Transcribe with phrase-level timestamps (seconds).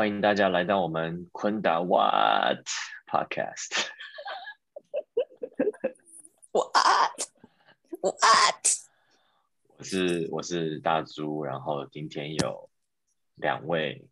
[0.00, 2.66] 欢迎大家来到我们昆达 What
[3.06, 3.86] Podcast。
[6.52, 6.72] What
[8.00, 8.66] What？
[9.76, 12.70] 我是我是大猪，然后今天有
[13.34, 14.08] 两位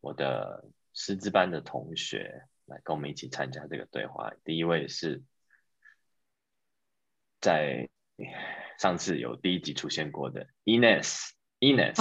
[0.00, 0.64] 我的
[0.94, 4.32] 师资班的同学来跟我们一起参加这个对话。
[4.42, 5.22] 第一位是
[7.42, 7.90] 在
[8.78, 11.92] 上次有第一集出现过的 Ines，Ines。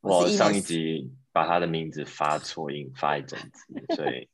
[0.00, 4.28] 我上一集把他的名字发错音，发一整集，所以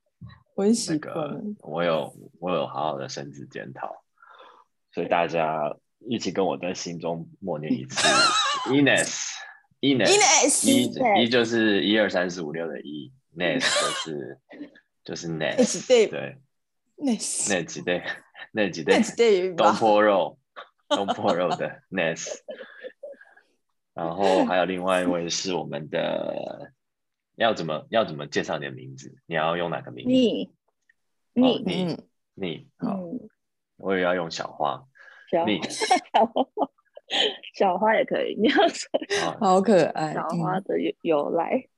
[0.54, 4.04] 我很习那惯个我有我有好好的深自检讨，
[4.92, 5.76] 所以大家
[6.08, 7.96] 一起跟我在心中默念一次
[8.68, 9.32] Ines
[9.80, 14.38] Ines Ines 一一就是一二三四五六的一，Nes 就是
[15.04, 16.38] 就是 Nes，Nes 对对
[16.96, 18.02] Nes 那几对
[18.52, 19.74] 那几对东？
[19.74, 20.38] 坡肉
[20.88, 22.26] 东坡肉的 Nes，
[23.96, 26.72] 然后还有另外一位是我们的。
[27.36, 29.14] 要怎么要怎么介绍你的名字？
[29.26, 30.10] 你要用哪个名字？
[30.10, 30.50] 你哦
[31.34, 33.28] 你你嗯，你好，嗯，
[33.76, 34.82] 我也要用小花。
[35.30, 36.46] 小你 小花
[37.52, 38.88] 小花也可以，你要说
[39.22, 40.14] 啊， 好可爱。
[40.14, 41.68] 小嗯花的由由来，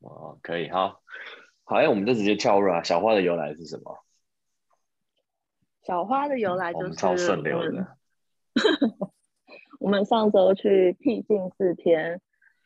[0.00, 1.02] 哦，可以，好，
[1.64, 2.82] 好，哎，我们就直接跳入啊。
[2.82, 3.98] 小花的由来是什么？
[5.82, 7.98] 小花的由来就是超顺流的。
[9.82, 12.20] 我们上周去僻静四天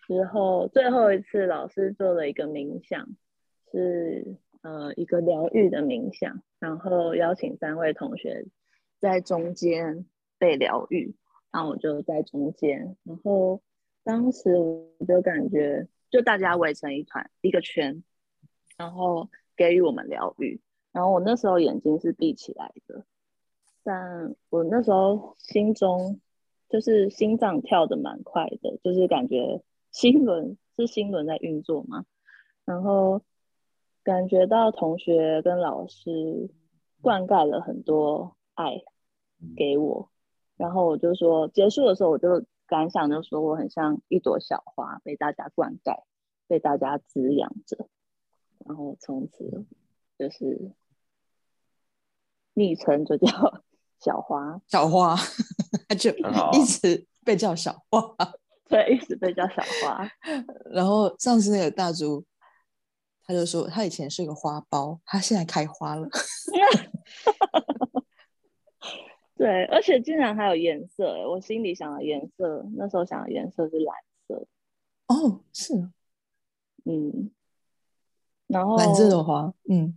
[0.07, 3.09] 之后，最后一次老师做了一个冥想，
[3.73, 8.45] 是呃一个疗愈的冥想，然后邀请三位同学
[9.01, 10.05] 在中间
[10.37, 11.17] 被疗愈，
[11.51, 13.63] 然后我就在中间，然后
[14.05, 18.05] 当时我就感觉就大家围成一团一个圈，
[18.77, 20.61] 然后给予我们疗愈，
[20.93, 23.07] 然后我那时候眼睛是闭起来的，
[23.83, 26.21] 但我那时候心中
[26.69, 32.05] 就是心脏跳的蛮快的，就是感觉心轮是心轮在运作嘛，
[32.65, 33.23] 然后
[34.03, 36.51] 感觉到同学跟老师
[37.01, 38.83] 灌溉了很多爱
[39.57, 40.11] 给我，
[40.57, 46.03] 然后我就说结束的时候我就感想就说我很像一朵小花被大家灌溉，
[46.49, 47.89] 被大家滋养着，
[48.67, 49.65] 然后从此
[50.19, 50.73] 就是
[52.55, 53.63] 昵称就叫
[54.01, 55.17] 小花， 小花，
[55.89, 56.11] 他就
[56.53, 58.01] 一直被叫小花。
[58.69, 60.09] 对，一直被叫小花。
[60.71, 62.25] 然后上次那个大猪，
[63.25, 66.09] 他就说他以前是个花苞，他现在开花了。
[69.37, 73.95] 对，而且竟然还有颜色欸，我心里想的颜色，那时候想的颜色是蓝
[74.27, 74.47] 色，
[75.09, 75.93] 哦，是啊
[76.87, 77.31] 嗯，
[78.47, 79.53] 然后蓝色的花。
[79.69, 79.95] 嗯，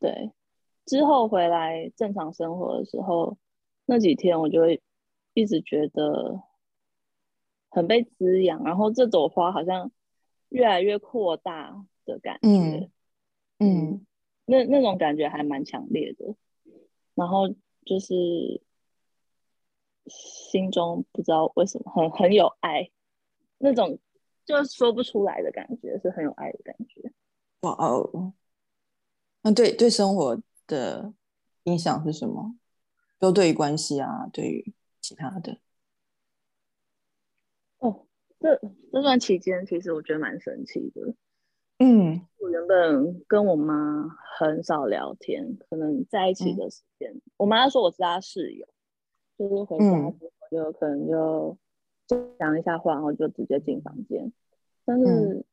[0.00, 0.32] 对，
[0.86, 3.36] 之后回来正常生活的时候，
[3.86, 4.82] 那几天我就会
[5.32, 6.42] 一直觉得
[7.70, 9.90] 很被滋养，然后这朵花好像
[10.50, 12.90] 越来越扩大的感觉，嗯
[13.58, 14.06] 嗯
[14.46, 16.34] 那那种感觉还蛮强烈的，
[17.14, 17.48] 然后
[17.84, 18.60] 就是
[20.06, 22.90] 心中不知道为什么很很有爱，
[23.58, 23.98] 那种
[24.44, 27.10] 就说不出来的感觉，是很有爱的感觉。
[27.62, 28.34] 哇哦，
[29.42, 31.12] 嗯对对生活的
[31.64, 32.56] 影响是什么？
[33.18, 35.58] 都对于关系啊，对于其他的。
[37.78, 38.06] 哦，
[38.38, 38.60] 这
[38.92, 41.14] 这段期间其实我觉得蛮神奇的。
[41.78, 44.08] 嗯我原本跟我妈
[44.38, 48.66] 很少聊天，可能在一起的时间，我妈说我是她室友，
[49.36, 51.58] 就是回家嗯之后就可能就
[52.38, 54.32] 讲一下话，然后就直接进房间。
[54.84, 55.44] 但嗯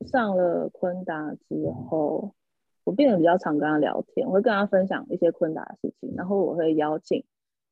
[0.00, 2.34] 是上了昆达之后，
[2.84, 7.24] 我变得比较常跟他聊天，我会跟他分享一些昆达的事情，然后我会邀请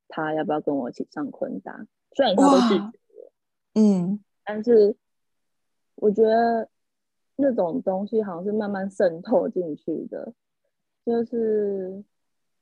[0.07, 1.85] 他要不要跟我一起上昆达，
[2.15, 2.99] 虽然他都拒哇绝。
[3.75, 4.95] 嗯但是
[5.95, 6.67] 我觉得
[7.35, 10.33] 那种东西好像是慢慢渗透进去的，
[11.05, 12.03] 就是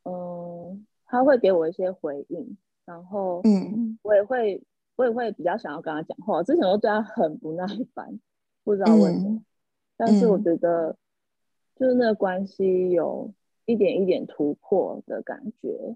[0.04, 4.62] 嗯，他会给我一些回应，然后嗯我也会
[4.96, 6.44] 我也会比较想要跟他讲话。
[6.44, 8.19] 之前我对他很不耐烦，
[8.63, 9.46] 不知道为什么，嗯
[9.98, 10.96] 但是我嗯觉得
[11.80, 13.34] 就是那个关系有
[13.66, 15.96] 一点一点突破的感觉，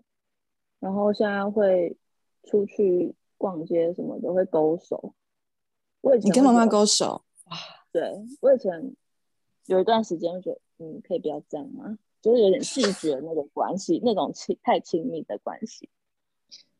[0.79, 1.97] 然后现在会
[2.43, 5.13] 出去逛街什么的会勾手。
[5.99, 7.25] 我以前你跟妈妈勾手，
[7.91, 8.95] 对我以前
[9.65, 11.99] 有一段时间，我觉得嗯，可以不要这样吗？
[12.21, 15.89] 就是有点拒绝那种关系，那种亲太亲密的关系。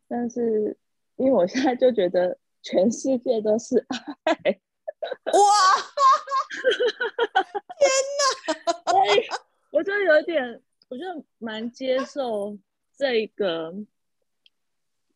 [0.08, 0.78] 但是
[1.18, 3.86] 因为我现在就觉得全世界都是
[4.24, 5.34] 爱，哇，
[8.86, 9.28] 所以
[9.72, 11.04] 我就有点，我就
[11.40, 12.58] 蛮接受
[12.96, 13.74] 这个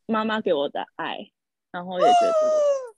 [0.06, 1.31] 妈妈给我的爱，
[1.72, 2.12] 然后也觉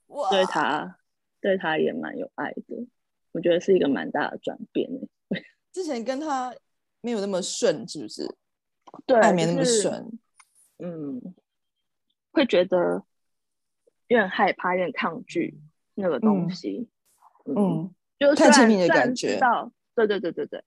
[0.07, 0.97] 得，对他
[1.41, 2.87] 对他也蛮有爱的。
[3.31, 6.55] 我觉得是一个蛮大的转变欸之前跟他
[7.01, 8.27] 没有那么顺，是不是？
[9.05, 10.19] 对，爱没那么就是顺，
[10.79, 11.35] 嗯，
[12.31, 13.05] 会觉得
[14.07, 15.61] 有点害怕，有点抗拒
[15.93, 16.89] 那个东嗯西。
[17.45, 19.27] 嗯，就太亲密的虽然虽然感觉。
[19.33, 20.63] 知道，对对对对对，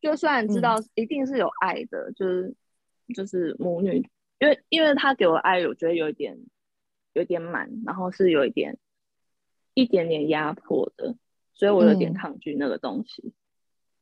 [0.00, 0.62] 就虽然知嗯。
[0.62, 2.54] 道一定是有爱的，就是
[3.14, 4.08] 就是母女，
[4.38, 6.38] 因为因为他给我爱，我觉得有一点
[7.14, 8.78] 有一点满，然后是有一点
[9.74, 11.16] 一点点压迫的，
[11.54, 12.14] 所以我有点嗯。
[12.14, 13.32] 抗拒那个东西。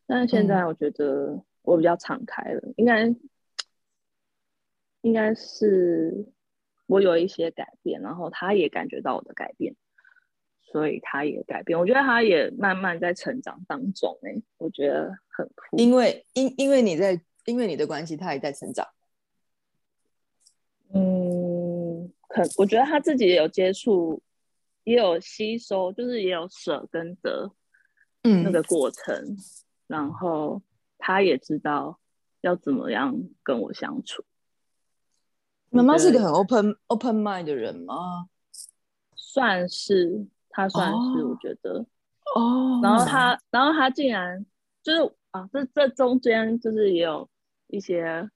[0.06, 3.14] 但是现在我觉得我比较敞开了，应该
[5.02, 6.26] 应该是
[6.86, 9.76] 我有一些改变，然后他也感觉到我的改变，
[10.70, 11.78] 所以他也改变。
[11.78, 15.76] 我觉得他也慢慢在成长当中、欸，我觉得很酷。
[15.76, 18.86] 因为因因为你在因为你的关系，他也在成长。
[20.92, 24.22] 嗯，可我觉得他自己也有接触，
[24.84, 27.50] 也有吸收，就是也有舍跟得
[28.22, 29.36] 嗯那个过程，
[29.86, 30.62] 然后
[30.98, 31.98] 他也知道
[32.42, 34.24] 要怎么样跟我相处。
[35.70, 38.28] 妈妈是个很 open open mind 的人吗？
[39.14, 41.38] 算是他算是，我哦。
[41.40, 41.86] 觉得。
[42.34, 42.80] 哦。
[42.82, 44.44] 然后他，然后他竟然
[44.82, 47.28] 就是啊，这这中间就是也有
[47.68, 48.28] 一些，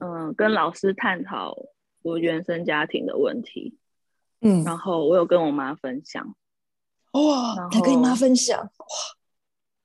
[0.00, 1.56] 嗯，跟老师探讨
[2.02, 3.78] 我原生家庭的问题，
[4.40, 6.34] 嗯，然后我有跟我妈分享，
[7.12, 8.58] 哇，然还跟你妈分享？
[8.60, 8.70] 哇，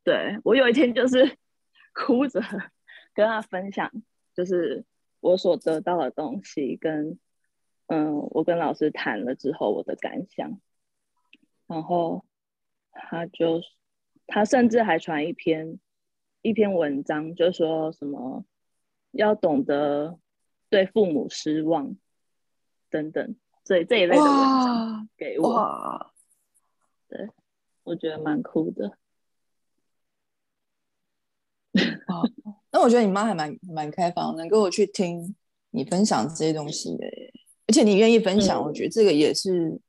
[0.03, 1.37] 对我有一天就是
[1.93, 2.39] 哭着
[3.13, 3.91] 跟他分享，
[4.33, 4.85] 就是
[5.19, 7.17] 我所得到的东西跟
[7.87, 10.59] 嗯，我跟老师谈了之后我的感想，
[11.67, 12.25] 然后
[12.91, 13.61] 他就
[14.27, 15.79] 他甚至还传一篇
[16.41, 18.45] 一篇文章，就说什么
[19.11, 20.19] 要懂得
[20.69, 21.95] 对父母失望
[22.89, 26.11] 等等这这一类的文章给我，
[27.07, 27.29] 对，
[27.83, 28.97] 我觉得蛮酷的。
[32.07, 32.29] 哦，
[32.71, 35.35] 那我觉得你妈还蛮蛮开放，能跟我去听
[35.71, 37.33] 你分享这些东西的耶，
[37.67, 38.63] 而且你愿意分享，嗯。
[38.63, 39.81] 我觉得这个也是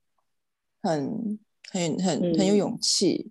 [0.82, 1.38] 很
[1.70, 2.56] 很很很有嗯。
[2.56, 3.30] 勇气。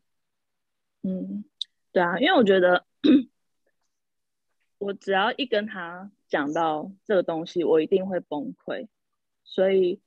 [1.03, 1.45] 嗯，
[1.91, 2.85] 对啊，因为我觉得
[4.79, 8.87] 我只要一跟他讲到这个东西，我一定会崩溃，
[9.43, 10.01] 所以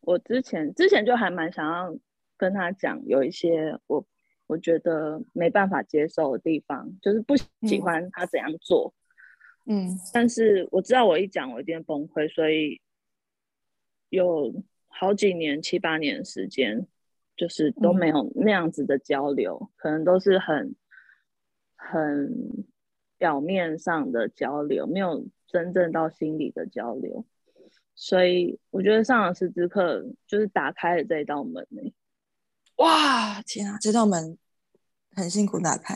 [0.00, 1.98] 我之前之前就还蛮想要
[2.36, 4.06] 跟他讲，有一些我
[4.46, 7.82] 我觉得没办法接受的地方，就是不喜嗯。
[7.82, 8.94] 欢他怎样做，
[9.66, 9.98] 嗯。
[10.14, 12.80] 但是我知道我一讲我一定崩溃，所以
[14.08, 14.54] 有
[14.86, 16.86] 好几年七八年的时间，
[17.38, 20.74] 就是都嗯没有那样子的交流，可能都是很
[21.76, 22.66] 很
[23.16, 27.24] 表面上的交流，没有真正到心里的交流。
[27.94, 31.82] 所以我觉得上老师之课就是打开了这一道门呢、
[32.76, 34.36] 哇，天啊，这道门
[35.12, 35.94] 很辛苦打开。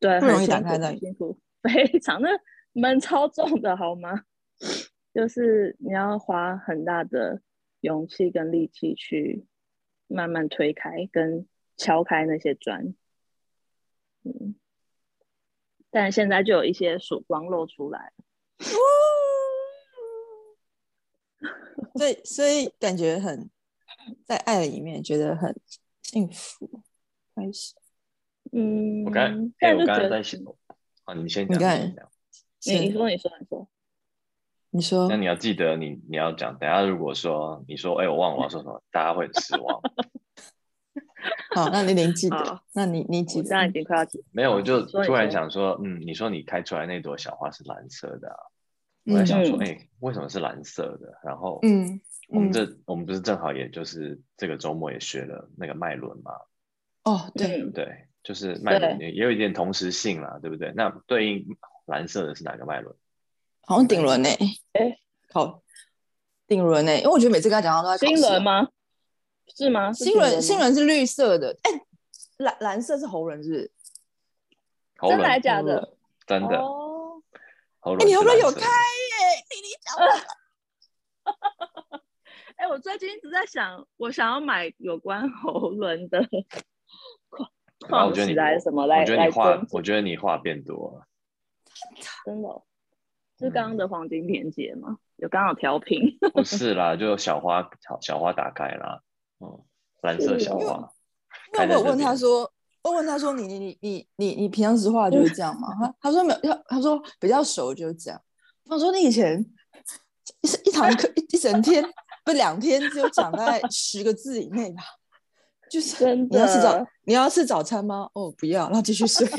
[0.00, 2.28] 对，不容易打开的很辛苦，非常的
[2.72, 4.24] 门超重的好吗？
[5.14, 7.40] 就是你要花很大的
[7.80, 9.46] 勇气跟力气去
[10.08, 11.46] 慢慢推开跟
[11.76, 12.94] 敲开那些砖，
[14.24, 14.56] 嗯，
[15.90, 18.12] 但现在就有一些曙光露出来，
[21.96, 23.48] 所以所以感觉很
[24.24, 25.54] 在爱里面觉得很
[26.02, 26.82] 幸福，
[27.34, 27.76] 开心。
[28.50, 30.40] 我嗯，刚哎、我刚才在想，
[31.04, 32.10] 啊，你先讲，你先讲。
[32.64, 33.68] 你你说你说你说，
[34.70, 39.80] 你说那你要记得你你要讲，等下如果说你说哎、我忘了我要说什么，大家会很失望。
[41.54, 48.36] 好，那你您记得好，那你你记得我现在已经快要记 没有，我就突然想说，嗯，你说你开出来那朵小花是蓝色的、啊，
[49.06, 51.18] 我在想说，嗯哎、为什么是蓝色的？
[51.24, 56.32] 然后，嗯嗯我们这、我们不是正好也就是这个周末也学了那个脉轮嘛，
[57.04, 60.72] 哦，对，嗯对，就是脉轮也也有一点同时性啦，对不对？
[60.76, 61.46] 那对应
[61.86, 62.94] 蓝色的是哪个脉轮？
[63.68, 64.28] 好像顶轮呢，
[64.72, 64.98] 哎，
[65.28, 65.62] 考
[66.46, 68.66] 顶轮呢，因为我觉得每次跟他讲话都在考新轮吗？
[69.54, 69.92] 是吗？
[69.92, 71.70] 新轮新轮是绿色的，哎，
[72.38, 73.70] 蓝蓝色是喉轮是不是？
[75.10, 75.92] 真的还轮，假的？
[76.26, 77.40] 真的，哦，哎，
[77.80, 78.60] 喉轮，你喉轮有开？
[78.62, 78.66] 耶，
[79.50, 79.94] 你你讲
[82.56, 86.18] 哎、 我最近一直在想，我想要买有关喉轮的
[87.86, 91.06] 然 后我创起觉得你来什么来我觉得来你话，我觉得你话变多了。
[92.24, 92.62] 真的哦
[93.38, 94.98] 是刚刚嗯的黄金连接吗？
[95.16, 96.00] 有刚好调频，
[96.34, 99.00] 不是啦，就小花小小花打开啦，
[99.40, 99.60] 嗯，
[100.02, 100.92] 蓝色小花。
[101.52, 102.52] 那我有问他边说，
[102.82, 105.68] 我问他说你你你你你你平常时话就是这样吗？
[105.80, 108.20] 他他说没有，他他说比较熟就是这样。
[108.64, 109.40] 他说你以前
[110.40, 111.84] 一一堂课一一整天
[112.24, 114.82] 不两天只有讲大概十个字以内吧，
[115.70, 118.08] 就是真你要吃早的你要吃早餐吗？
[118.14, 119.26] 哦不要，然后继续睡。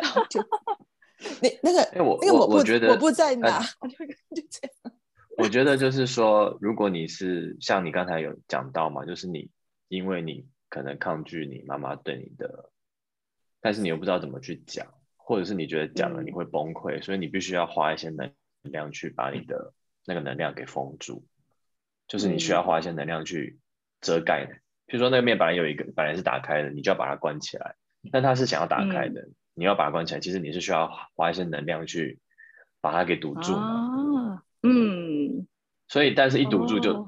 [0.00, 0.40] 然后就
[1.42, 4.96] 你那个哎我那个不我我觉得我不在哪， 就就这样。
[5.36, 9.50] 我觉得就是说，如果你是像你刚才有讲到嘛，就是你
[9.88, 12.70] 因为你可能抗拒你妈妈对你的，
[13.60, 16.26] 但是你又不知道怎么去讲，或者是你觉得讲了嗯。
[16.26, 19.72] 你会崩溃，所以你必须要花一些能量去把你的
[20.06, 21.24] 那个能量给封住，
[22.06, 23.58] 就是你需要花一些能量去
[24.00, 24.54] 遮盖的。
[24.86, 27.74] 比如说那个面本来有一个本来是打开的，你就要把它关起来，
[28.12, 32.18] 但它是想要打开的，你要把它关起来，其实你是需要花一些能量去
[32.80, 34.36] 把它给堵住嘛。
[34.36, 35.46] 啊，嗯，
[35.88, 37.06] 所以，但是一堵住就、哦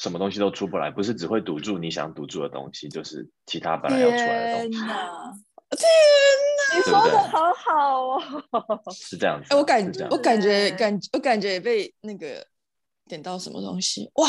[0.00, 5.30] 什么东西都出不来，不是只会堵住你想堵住的东西，就是其他本来要出来的东西，天哪！
[6.74, 9.58] 你 对不对说的好好哦，是这样子哎、啊。
[9.58, 12.42] 我感我感觉对感我感觉被那个
[13.08, 14.26] 点到什么东西，哇，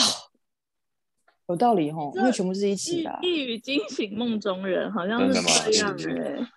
[1.48, 3.20] 有道理吼，因为全部是一起的啊。
[3.22, 6.52] 一语惊醒梦中人，好像是真的吗这样是哎、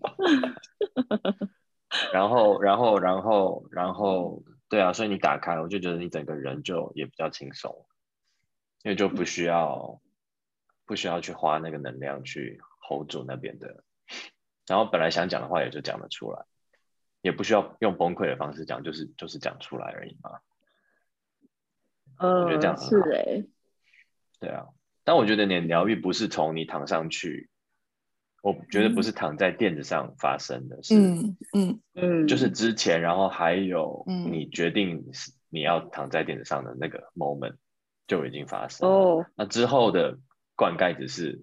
[2.12, 7.86] 然后，然后，然后，然后，对啊，所以你打开，我就觉得你整个人就也比较轻松，
[8.82, 10.00] 因为就不需要
[10.84, 13.82] 不需要去花那个能量去 hold 住那边的，
[14.66, 16.44] 然后本来想讲的话也就讲得出来，
[17.22, 20.40] 也不需要用崩溃的方式讲，就是就是讲出来而已嘛。
[22.18, 23.44] 呃，觉得这样是哎、
[24.40, 24.66] 对啊，
[25.04, 27.48] 但我觉得你的疗愈不是从你躺上去，
[28.40, 35.04] 我觉得不是躺在垫子上发生的，是嗯嗯嗯，就是之前，然后还有嗯你决定
[35.48, 37.56] 你要躺在垫子上的那个 moment
[38.06, 38.88] 就已经发生。
[38.88, 40.18] 哦，那之后的
[40.54, 41.42] 灌溉只是，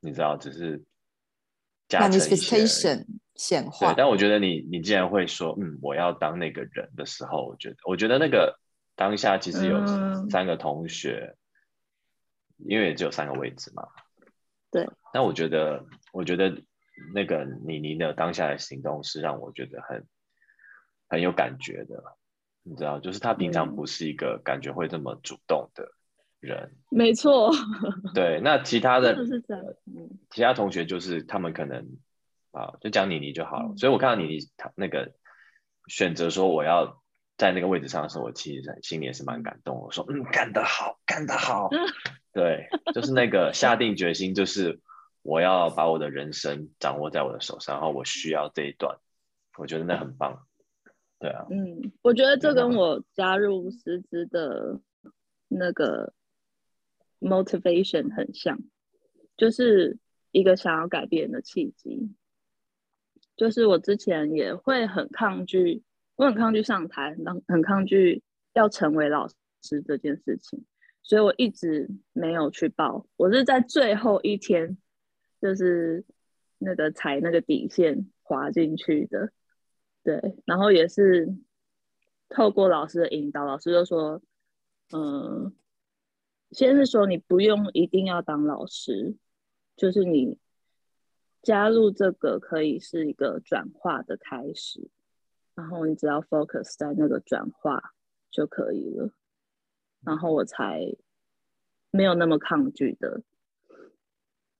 [0.00, 0.82] 你知道，只是
[1.88, 2.18] 加成。
[2.18, 8.58] ，manifestation 显对，，但我觉得你你既然会说，嗯，我要当那个人的时候，我觉得我觉得那个
[8.96, 11.36] 当下其实有嗯三个同学，
[12.58, 13.86] 因为也只有三个位置嘛。
[14.70, 14.86] 对。
[15.12, 16.62] 但我觉得，我觉得
[17.14, 20.06] 那个妮妮的当下的行动是让我觉得很
[21.08, 22.02] 很有感觉的，
[22.62, 25.88] 你知道，就是她平常嗯不是一个感觉会这么主动的
[26.40, 26.76] 人。
[26.90, 27.50] 没错，
[28.14, 31.86] 对，那其他的是这样，嗯其他同学就是他们可能
[32.52, 33.68] 啊，就讲妮妮就好了。
[33.70, 35.12] 嗯所以我看到妮妮她那个
[35.88, 37.02] 选择说我要
[37.36, 39.80] 在那个位置上的时候，我其实心里也是蛮感动。
[39.80, 41.68] 我说嗯，干得好，干得好。
[42.32, 44.78] 对，就是那个下定决心，就是
[45.22, 48.98] 我要把我的人生掌握在我的手上，然后我需要这一段，
[49.58, 50.46] 我觉得那很棒。
[51.18, 54.80] 对啊，嗯，我觉得这跟我加入师资的
[55.48, 56.14] 那个
[57.20, 58.58] motivation 很像，
[59.36, 59.98] 就是
[60.30, 62.14] 一个想要改变的契机。
[63.36, 65.82] 就是我之前也会很抗拒，
[66.16, 68.22] 我很抗拒上台，很很抗拒
[68.54, 69.28] 要成为老
[69.62, 70.64] 师这件事情，
[71.02, 73.06] 所以我一直没有去报。
[73.16, 74.78] 我是在最后一天，
[75.40, 76.04] 就是
[76.58, 79.32] 那个踩那个底线滑进去的。
[80.02, 81.36] 对，然后也是
[82.28, 84.22] 透过老师的引导，老师就说，
[84.92, 85.54] 嗯，
[86.52, 89.16] 先是说你不用一定要当老师，
[89.76, 90.38] 就是你
[91.42, 94.88] 加入这个可以是一个转化的开始，
[95.54, 97.92] 然后你只要 focus 在那个转化
[98.30, 99.12] 就可以了，
[100.02, 100.96] 然后我才
[101.90, 103.22] 没有那么抗拒的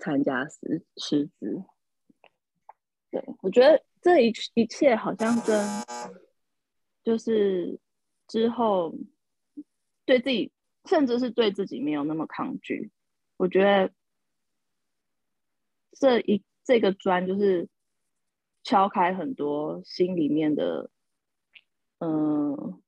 [0.01, 1.63] 参加师师资。
[3.11, 5.65] 对，我觉得这一一切好像跟
[7.03, 7.79] 就是
[8.27, 8.95] 之后
[10.05, 10.53] 对自己，
[10.85, 12.91] 甚至是对自己没有那么抗拒。
[13.37, 13.93] 我觉得
[15.93, 17.69] 这一这个砖就是
[18.63, 20.91] 敲开很多心里面的，
[21.99, 22.81] 嗯，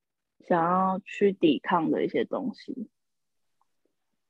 [0.46, 2.88] 想要去抵抗的一些东西，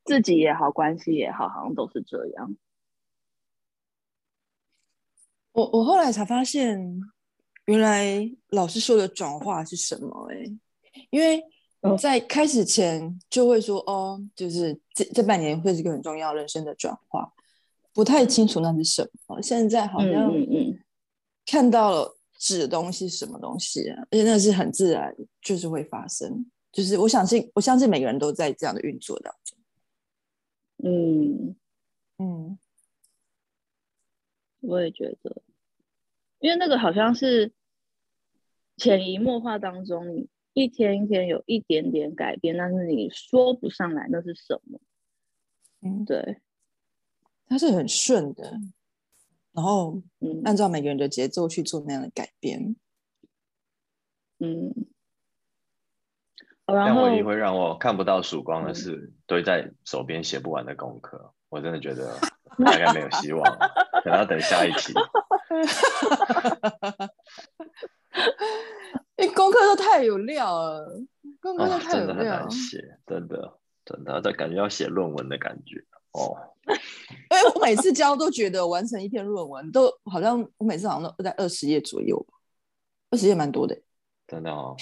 [0.05, 2.57] 自己也好，关系也好，好像都是这样。
[5.53, 7.01] 我我后来才发现，
[7.67, 10.59] 原来老师说的转化是什么、欸？
[11.11, 11.43] 因为
[11.81, 17.33] 哦在开始前就会说，哦，就是这这半年会是一个很重要人生的转化，
[17.93, 19.41] 不太清楚那是什么。
[19.43, 20.79] 现在好嗯像嗯嗯，
[21.45, 26.47] 看到了指的东西是什么东西啊，而且那是很自然，就是会发生。
[26.73, 29.59] 就是我相信，我相信每个人都在这样的运作当中。
[30.85, 31.55] 嗯，
[32.19, 32.59] 嗯，
[34.63, 35.43] 我也觉得，
[36.39, 37.53] 因为那个好像是
[38.77, 44.81] 潜移默化当中，你一天一天有一点点改变，但是你说不上来那是什么。
[45.81, 46.41] 嗯，对，
[47.47, 48.59] 它是很顺的，
[49.53, 52.77] 然后嗯按照每个人的节奏去做那样的改变。
[54.39, 54.87] 嗯。
[56.65, 62.19] 哦然后但唯一会让我看不到曙光的嗯是堆在手边写不完的功课，我真的觉得
[62.65, 63.71] 大概没有希望了，
[64.03, 64.95] 可能要等下一期。
[69.17, 70.99] 因 为功课都太有料了，
[71.43, 72.51] 功课啊都，太有料真的很难。
[72.51, 75.77] 写，真的真的，这感觉要写论文的感觉
[76.13, 76.35] 哦。
[77.31, 82.33] 因为我每次教都觉得完成一篇论文都好像我每次好像都在二十页左右吧，
[83.11, 83.79] 二十页蛮多的，
[84.27, 84.75] 真的哦，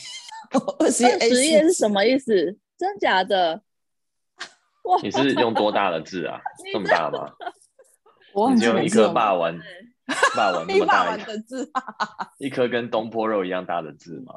[0.78, 2.56] 二十页是什么意思？
[2.78, 3.60] 真假的？
[4.90, 5.00] 哇！
[5.02, 6.40] 你是用多大的字啊？
[6.72, 7.32] 这么大吗？
[8.34, 9.58] 我忘你就用一记每次颗霸王
[10.36, 11.70] 霸王那么大的字，
[12.38, 14.34] 一颗跟东坡肉一样大的字吗？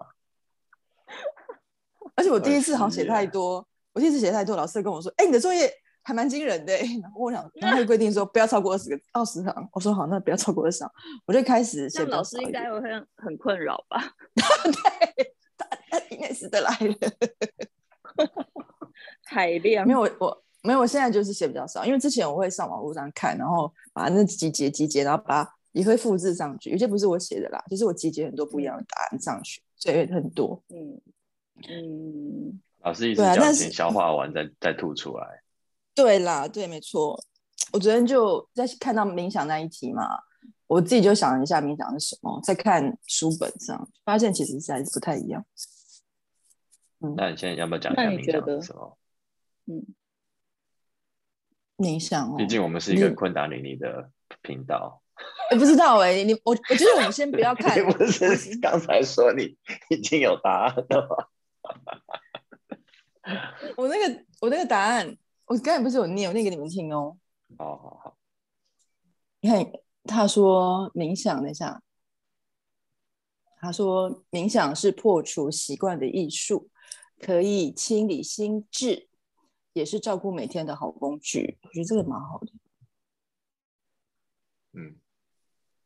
[2.16, 5.72] 而且我第一次好像写太多，我第一次写太多，老师跟我说：“哎、你的作业
[6.04, 9.70] 还蛮惊人的、欸。”然后我想，然后规定说不要超过二十个二十行。
[9.72, 10.90] 我说好，那不要超过二十行。
[11.26, 12.70] 我就开始写老师应该。
[12.72, 14.00] 会很很困扰吧？
[14.36, 15.34] 对，
[15.90, 16.96] 他应该是的来了。
[19.34, 26.70] 海量没有，我我没有，我现在就是写比较少，因为之前我会上网络上看，然后把那几节集结，然后把它也会复制上去。
[26.70, 30.62] 有些不是我写的啦，就是我集结很多不一样的答案上去，所以很多。
[30.70, 31.02] 嗯
[31.70, 35.26] 嗯，老师一直叫你对啊但是先消化完再再吐出来。
[35.96, 37.20] 对啦，对，没错。
[37.72, 40.08] 我昨天就在看到冥想那一题嘛，
[40.68, 45.46] 我自己就想了一下冥想是什么，在看书本上发现其实是还是不太一样。
[47.18, 48.98] 那你现在要不要讲一下冥想是什么？
[51.78, 55.02] 冥想哦，毕竟我们是一个你昆达里尼的频道。
[55.52, 59.56] 我不知道哎、你我我觉得我们先不要 看你，不是刚才说你
[59.90, 61.28] 已经有答案了吗？
[63.78, 67.16] 我那个我那个答案，我刚才不是有念，我念给你们听哦。
[67.58, 68.18] 好好好，
[69.42, 69.66] 你看，
[70.06, 71.82] 他说冥想，等一下，
[73.62, 76.70] 他说冥想是破除习惯的艺术，
[77.20, 79.08] 可以清理心智，
[79.74, 81.58] 也是照顾每天的好工具。
[81.64, 82.48] 我觉得这个蛮好的，
[84.74, 84.96] 嗯，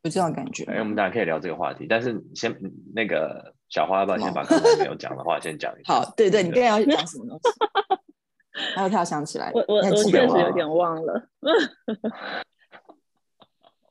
[0.04, 0.74] 有这样的感觉吗。
[0.74, 2.58] 哎，我们大家可以聊这个话题，但是先
[2.94, 5.94] 那个小花，要不要先把刚才没有讲的话先讲一下？
[5.94, 7.50] 好，对对，你刚才要讲什么东西？
[8.76, 11.30] 还有他要想起来，我我确实有点忘了。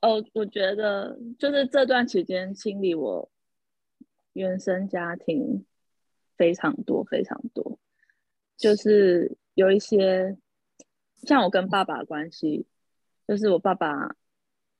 [0.01, 3.31] 哦，我觉得就是这段期间清理我
[4.33, 5.65] 原生家庭
[6.35, 7.79] 非常多非常多，
[8.57, 10.37] 就是有一些
[11.23, 12.67] 像我跟爸爸的关系，
[13.27, 14.15] 就是我爸爸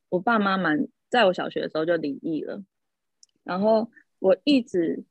[0.09, 2.63] 我爸妈蛮在我小学的时候就离异了，
[3.43, 5.03] 然后我一直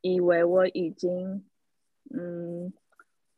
[0.00, 1.46] 以为我已经
[2.10, 2.72] 嗯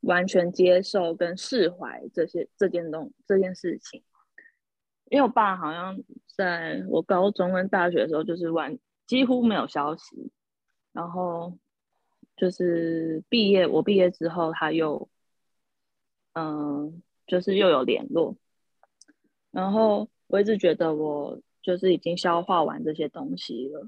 [0.00, 4.02] 完全接受跟释怀这些这件东这件事情，
[5.10, 6.02] 因为我爸好像
[6.34, 10.32] 在我高中跟大学的时候就是完几乎没有消息，
[10.94, 11.58] 然后
[12.38, 15.06] 就是毕业我毕业之后他又
[16.38, 18.36] 嗯就是又有联络，
[19.50, 23.86] 然后我一直觉得我就是已经消化完这些东西了，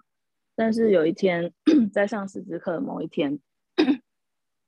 [0.55, 1.53] 但是有一天
[1.93, 3.41] 在上师资课的某一天。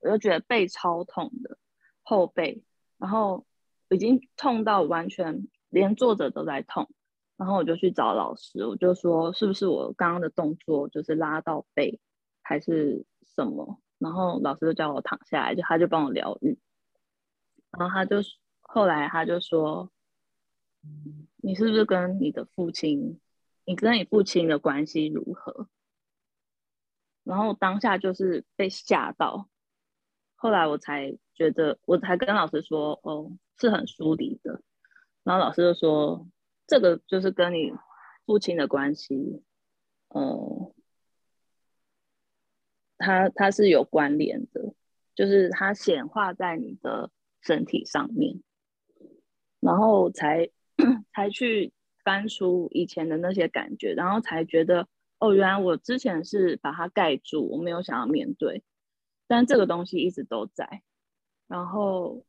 [0.05, 1.57] 我就觉得背超痛的，
[2.01, 2.61] 后背，
[2.97, 3.45] 然后
[3.89, 6.89] 已经痛到完全连坐着都在痛，
[7.37, 12.01] 然后我就去找老师，我就说是不是我刚刚的动作就是拉到背
[12.41, 16.59] 还是什么，然后老师就叫我躺下来，就他就帮我疗愈，
[17.77, 18.17] 然后他就
[18.61, 19.91] 后来他就说，
[21.37, 23.19] 你是不是跟你的父亲，
[23.65, 25.67] 你跟你父亲的关系如何？
[27.23, 29.49] 然后当下就是被吓到。
[30.35, 34.61] 后来我才觉得，我才跟老师说，哦，是很疏离的。
[35.23, 36.27] 然后老师就说，
[36.67, 37.71] 这个就是跟你
[38.25, 39.41] 父亲的关系，
[40.09, 40.73] 呃，
[42.97, 44.73] 他他是有关联的，
[45.15, 47.09] 就是它显化在你的
[47.43, 48.41] 身体上面，
[49.59, 50.49] 然后才
[51.13, 54.87] 才去翻出以前的那些感觉，然后才觉得，
[55.19, 58.63] 哦，原来我之前是把它盖住，我没有想要面对。
[59.25, 60.83] 但这个东西一直都在，
[61.47, 62.25] 然后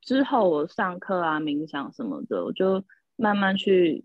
[0.00, 2.84] 之后我上课啊、冥想什么的，我就
[3.16, 4.04] 慢慢去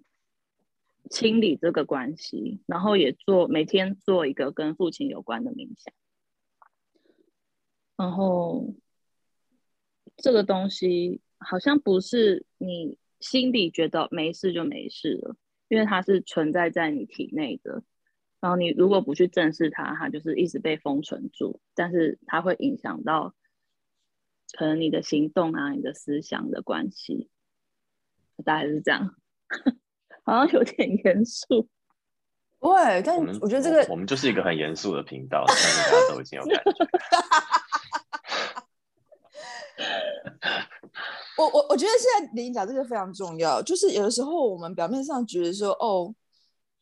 [1.09, 5.93] 清理这个关系，然后也做每天做一个跟父亲有关的冥想，
[7.97, 8.75] 然后
[10.17, 15.35] 这个东西好像不是你心里觉得没事就没事了，
[15.69, 17.83] 因为它是存在在你体内的。
[18.39, 23.33] 然后你如果不去正视它，它就是一直被封存住，但是它会影响到
[24.53, 27.29] 可能你的行动啊、你的思想的关系，
[28.45, 29.15] 大概是这样，
[30.23, 31.67] 好像有点严肃。
[32.59, 36.71] 对，但我们我觉得这个我们就是一个很严肃的频道，相信大家都已经有感觉。
[41.37, 46.13] 我我我觉得现在林讲这个非常重要，就是有的时候我们表面上觉得说，哦，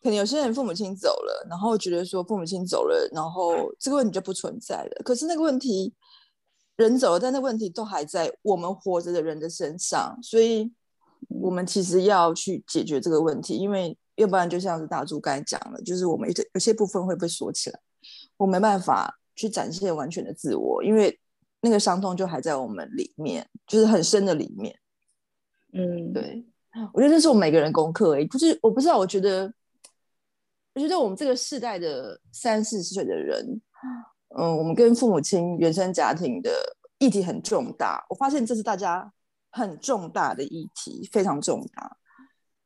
[0.02, 5.02] 可能有些人父母亲走了，然后觉得说父母亲走了，然后这个问题就不存在了。
[5.04, 5.94] 可是那个问题，
[6.78, 10.72] 人走了，但那问题都还在我们活着的人的身上，所以
[11.28, 17.80] 我们其实要去解决这个问题，因为要不然就像是大柱刚才讲了，就是我们有有些部分会被锁起来，
[18.38, 21.20] 我没办法去展现完全的自我，因为
[21.66, 24.78] 那个伤痛就还在我们里面，就是很深的里面。
[25.74, 26.46] 嗯，对，
[26.94, 29.52] 我觉得这是我们每个人功课、欸，不是我不知道，我觉得，
[30.76, 33.60] 我觉得我们这个世代的三四十岁的人，
[34.38, 36.52] 嗯，我们跟父母亲原生家庭的
[37.00, 39.12] 议题很重大，我发现这是大家
[39.52, 41.98] 很重大的议题，非常重大。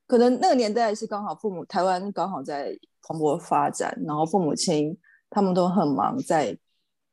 [0.06, 4.98] 可能那个年代是刚好父母台湾刚好在蓬勃发展，然后父母亲
[5.30, 6.58] 他们都很忙在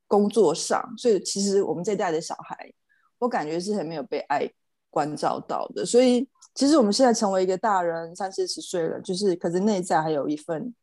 [0.06, 2.72] 工作上，所以其实我们这一代的小孩，
[3.18, 4.48] 我感觉是很没有被爱
[4.90, 5.84] 关照到的。
[5.84, 10.74] 所以其实我们现在成为一个大人，三四十岁了，就是可是内在还有一份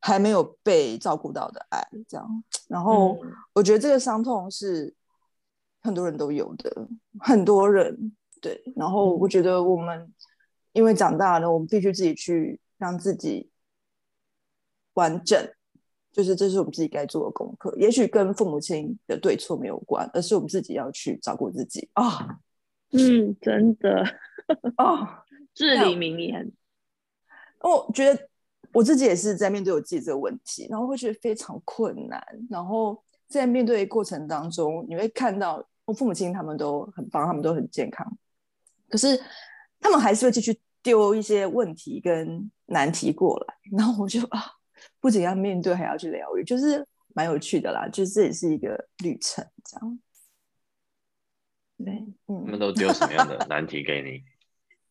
[0.00, 2.44] 还没有被照顾到的爱，这样。
[2.68, 4.94] 然后嗯我觉得这个伤痛是
[5.82, 6.88] 很多人都有的，
[7.20, 8.62] 很多人对。
[8.74, 10.12] 然后我觉得我们
[10.72, 13.50] 因为长大了，我们必须自己去让自己
[14.94, 15.53] 完整，
[16.14, 17.74] 就是这是我们自己该做的功课。
[17.76, 22.38] 也许跟父母亲的对错没有关，而是我们自己要去照顾自己啊
[22.92, 24.04] 嗯，真的，
[24.78, 25.08] 哦！
[25.52, 26.52] 至理名言。
[27.60, 28.28] 我觉得
[28.72, 32.24] 我自己也是在面对我自己这个问题，然后会觉得非常困难。
[32.48, 38.06] 然后在面对的过程当中，你会看到我父母亲他们都很棒，他们都很健康，
[38.88, 39.20] 可是
[39.80, 44.40] 他们还是会继续丢一些问题跟难题过来，然后我就啊，
[45.00, 47.88] 不仅要面对，还要去疗愈，就是蛮有趣的啦。
[47.88, 49.98] 就是这也是一个旅程，这样。
[51.84, 51.92] 对，
[52.26, 54.22] 他嗯们，都丢什么样的难题给你？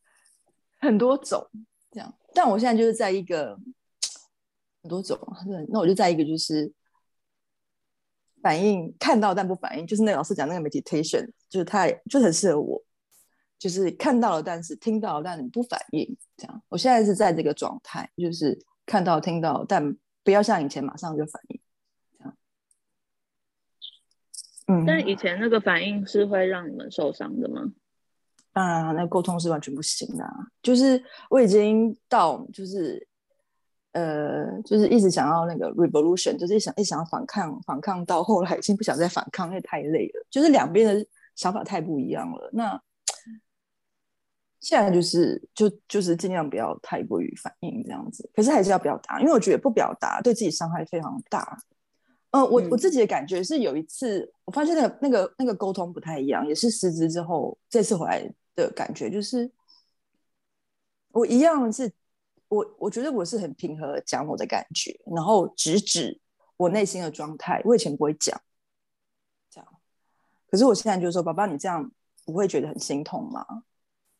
[0.80, 1.50] 很多种
[1.92, 3.58] 这样，但我现在就是在一个
[4.82, 5.18] 很多种，
[5.70, 6.72] 那我就在一个就是
[8.42, 12.84] 反应看到但不反应，就是那老师讲那个 meditation，就是太就很适合我，
[13.58, 21.62] 就是看到了但是听到了但你不反应，这样，我现在是在这个状态，就是看到听到，但不要像以前马上就反应，
[24.68, 27.72] 嗯，但以前那个反应是会让你们受伤的吗？
[28.54, 30.32] 当然啊，那沟通是完全不行的、啊。
[30.62, 33.06] 就是我已经到，就是
[33.94, 40.26] 呃，就是一直想要那个 revolution，就是一想一想要反抗，反抗到后来已经不想再反抗，因为太累了。
[40.30, 42.50] 就是两边的想法太不一样了。
[42.54, 42.80] 那
[44.64, 51.58] 现在就是就就是尽量不要太过于反应这样子，可是还是要表达，因为我觉得不表达对自己伤害非常大。
[52.32, 59.52] 呃，我我嗯自己的感觉是有一次，我发现那个那个那个沟通不太一样，也是辞职之后这次回来的感觉，就是
[61.12, 61.92] 我一样是，
[62.48, 66.18] 我我觉得我是很平和地讲我的感觉，然后直指
[66.56, 67.62] 我内心的状态。
[67.66, 68.42] 我以前不会讲，
[69.52, 69.68] 这样，
[70.50, 71.92] 可是我现在就说，宝宝，你这样
[72.26, 73.46] 不会觉得很心痛吗？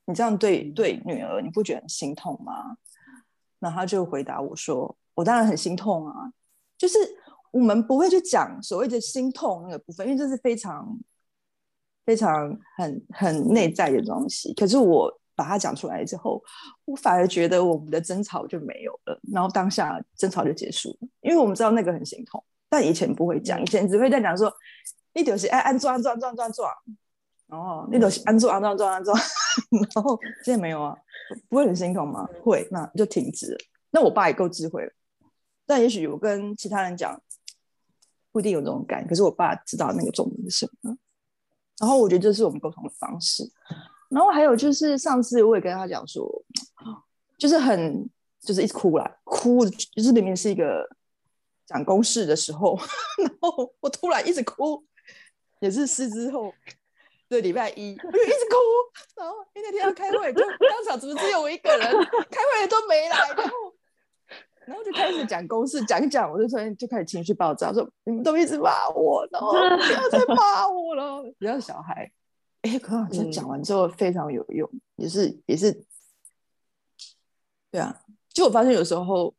[0.06, 2.76] 你这样对对女儿，你不觉得很心痛吗？
[3.60, 6.32] 然后他就回答我说，我当然很心痛啊，
[6.78, 6.98] 就是
[7.52, 11.00] 我们不会去讲所谓的心痛那个部分，因为这是非常
[12.06, 14.54] 非常很很内在的东西。
[14.56, 16.44] 可是我把它讲出来之后，
[16.84, 24.54] 我反而觉得我们的争吵就没有了，然后当下争吵就结束了，因为我们知道那个很心痛，但以前不会讲，以前只会在讲说
[25.14, 26.70] 你就是哎安装安装安装装，
[27.48, 29.18] 然后你就是安装安装安装安装，
[29.94, 30.96] 然后现在没有啊，
[31.50, 32.28] 不会很心痛吗？
[32.44, 33.58] 会，那就停止。
[33.92, 34.92] 那我爸也够智慧了，
[35.66, 37.22] 但也许我跟其他人讲。
[38.32, 40.98] 不一定有这种感，可是我爸知道那个重点是什么。
[41.78, 43.48] 然后我觉得这是我们沟通的方式。
[44.10, 46.28] 然后还有就是上次我也跟他讲说，
[47.38, 48.10] 就是很
[48.42, 50.84] 就是一直哭啦，哭就是明明是一个
[51.68, 52.76] 讲公事的时候，
[53.22, 54.84] 然后我突然一直哭，
[55.60, 56.52] 也是失之后
[57.34, 58.56] 的礼拜一，我就一直哭。
[59.16, 63.54] 然后因为那天要开会，就当场怎么只有我一个人，开会的都没来，然后。
[64.66, 69.58] 然后就开始讲公事，讲一讲，我就突然就开始情绪爆炸，说你们都一直骂我，然后不
[69.92, 72.10] 要再骂我了， 不要小孩。
[72.62, 75.86] 哎，可好像讲完之后非常有用，也是也是
[77.70, 77.94] 对啊，
[78.30, 79.36] 就我发现有时候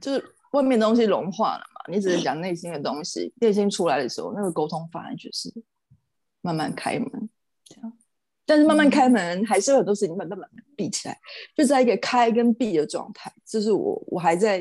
[0.00, 5.52] 就是外面东西融化了嘛，你只是讲内心的东西，内心出来的时候，那个沟通反而就是
[6.40, 7.28] 慢慢开门
[7.64, 7.92] 这样。
[8.46, 11.20] 但是慢慢开门，还是有很多事情慢慢慢慢闭起来，
[11.54, 14.60] 就在一个开跟闭的状态，就是我我还在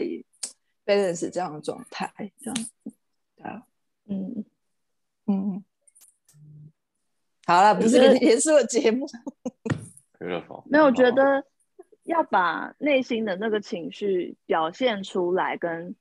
[0.85, 2.11] balance 这样的状态，
[2.41, 2.65] 这样，
[3.37, 3.63] 对啊，
[4.07, 4.43] 嗯，
[5.27, 5.63] 嗯，
[7.45, 9.07] 好了，不是个严肃的节目，
[10.19, 11.45] 没有我觉得
[12.03, 15.95] 要把内心的那个情绪表现出来，跟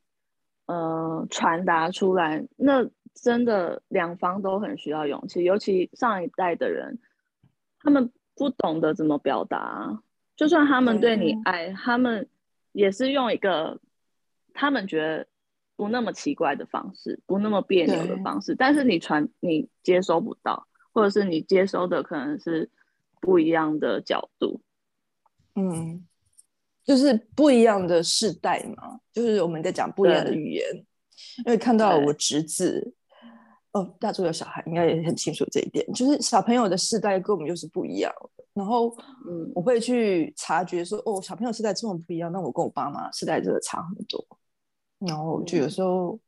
[0.67, 2.85] 呃传达出来，那
[3.21, 6.99] 真的两方都很需要勇气，尤其上一代的人。
[7.79, 10.03] 他们不懂得怎么表达，
[10.35, 12.29] 就算他们对你爱，他们
[12.73, 13.81] 也是用一个
[14.53, 15.27] 他们觉得
[15.77, 18.57] 不那么奇怪的方式，不那么别扭的方式。
[18.57, 22.69] 但是你传你接收不到，或者是你接收的可能是
[23.21, 24.61] 不一样的角度。
[25.55, 26.05] 嗯，
[26.85, 30.85] 就是不一样的世代嘛，就是我们在讲不一样的语言。
[31.45, 32.96] 因为看到我侄子。
[33.77, 35.85] 哦，大洲有小孩，应该也很清楚这一点。
[35.93, 38.11] 就是小朋友的世代跟我们就是不一样。
[38.55, 38.89] 然后，
[39.29, 44.27] 嗯，我会去察觉说，哦，小朋友世代这么不一样，那我跟我爸妈世代真的差很多。
[44.99, 46.19] 然后就有时候，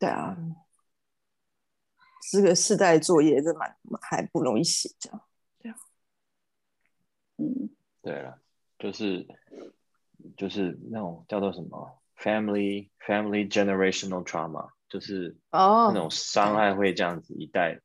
[0.00, 0.36] 对啊，
[2.32, 5.20] 这个世代作业真蛮还不容易写，这样，
[5.60, 5.76] 对啊，
[7.36, 7.70] 嗯，
[8.02, 8.40] 对了，
[8.80, 9.24] 就是
[10.36, 14.70] 就是那种叫做什么 family family generational trauma。
[14.88, 17.80] 就是哦，那种伤害会这样子一代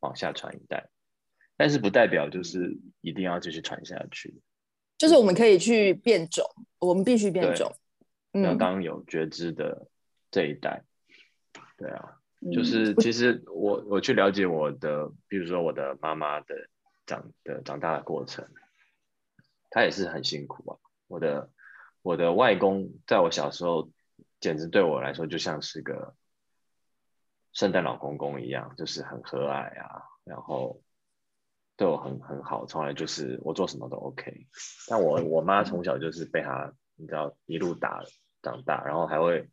[0.00, 0.90] 往下传一代，
[1.56, 4.42] 但是不代表就是一定要继续传下去。
[4.98, 6.44] 就是我们可以去变种，
[6.78, 7.74] 我们必须变种。
[8.32, 9.88] 要当有觉知的
[10.30, 10.84] 这一代，
[11.78, 12.18] 对啊，
[12.52, 16.68] 就是其实我我去了解我的，比如说我的妈妈的
[17.06, 18.46] 长的长大的过程，
[19.70, 20.76] 她也是很辛苦啊。
[21.06, 21.50] 我的
[22.02, 23.88] 我的外公在我小时候，
[24.40, 26.14] 简直对我来说就像是个。
[27.54, 30.82] 圣诞老公公一样，就是很和蔼啊，然后
[31.76, 34.46] 对我很很好，从来就是我做什么都 OK。
[34.88, 38.02] 但我我妈从小就是被他，你知道一路打
[38.42, 39.48] 长大，然后还会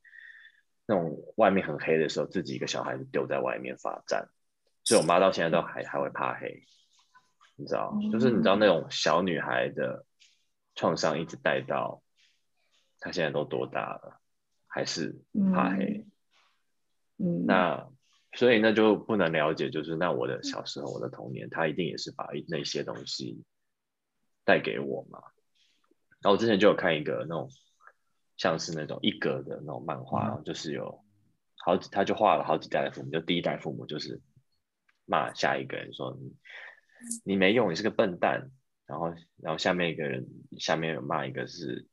[0.87, 4.27] 那种外面很黑的时候，自己一个小孩子丢在外面罚站，
[4.83, 6.63] 所以我妈到现在都还还会怕黑，
[7.55, 10.05] 你知道，就是你知道那种小女孩的
[10.73, 12.01] 创伤一直带到
[12.99, 14.19] 她现在都多大了，
[14.65, 15.21] 还是
[15.53, 16.07] 怕黑。
[17.45, 17.87] 那
[18.33, 23.43] 所以那就不能了解，就是那我的小时候，我的童年，他一定也是把那些东西
[24.45, 25.19] 带给我嘛。
[26.21, 27.49] 然后我之前就有看一个那种
[28.37, 31.03] 像是那种一格的那种漫画，然后就是有
[31.57, 34.21] 好几，他就画了好几代的父母，就第一代父母就是
[35.05, 36.35] 骂下一个人说你
[37.23, 38.51] 你没用，你是个笨蛋。
[38.85, 41.87] 然后然后下面一个人下面有骂一个是。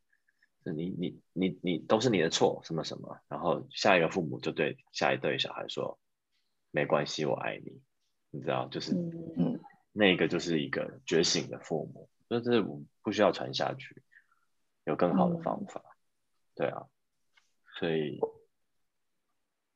[0.75, 5.99] 你你你你都是你的错，什么什么，然后下一个父母就对下一对小孩说，
[6.71, 7.81] 没关系，我爱你，
[8.31, 8.95] 你知道，就是
[9.93, 12.65] 那个就是一个觉醒的父母，就是
[13.03, 14.03] 不需要传下去，
[14.85, 15.83] 有更好的方法，
[16.55, 16.87] 对啊，
[17.79, 18.21] 所以，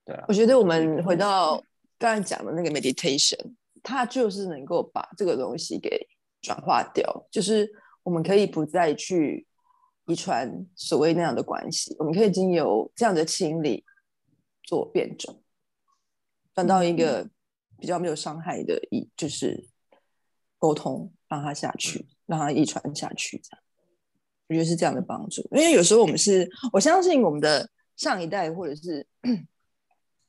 [0.04, 1.62] 对啊，我觉得我们回到
[1.98, 6.08] 刚才讲的那个 meditation，它就是能够把这个东西给
[6.40, 7.70] 转化掉，就是
[8.02, 9.46] 我们可以不再去。
[10.06, 13.84] 遗传所谓那样的关系，我们可以经由这样的清理
[14.64, 15.41] 做变种，
[16.54, 17.28] 转到一个
[17.78, 19.68] 比较没有伤害的，一就是
[20.58, 23.62] 沟通，让它下去，让它遗传下去，这样
[24.48, 25.42] 我觉得是这样的帮助。
[25.52, 29.06] 因为有时候我们是，我相信我们的上一代或者是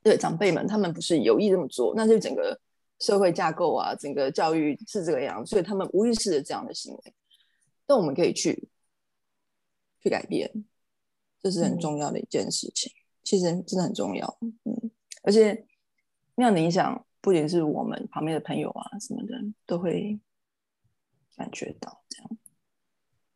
[0.02, 2.60] 对长辈们，他们不是有意这么做，那就整个
[3.00, 7.14] 社会架构啊，整个教育是这个样，所以他们无意识的这样的行为，
[7.86, 8.70] 但我们可以去。
[10.02, 10.52] 去改变，
[11.42, 12.92] 这是很重要的一件事情。
[13.24, 15.66] 其实真的很重要，嗯，而且
[16.36, 19.34] 那样的影响不仅是我们旁边的朋友啊什么的
[19.66, 20.20] 都会
[21.36, 22.38] 感觉到这样。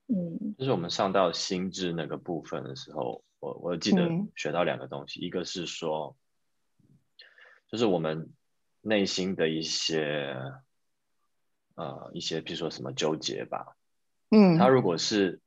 [0.08, 6.16] 嗯，就是我们上到心智那个部分的时候，我我记得学到两个东西，一个是说，
[7.70, 8.32] 就是我们
[8.82, 10.36] 内心的一些
[11.76, 13.76] 呃一些，比如说什么纠结吧，
[14.32, 15.40] 嗯，他如果是。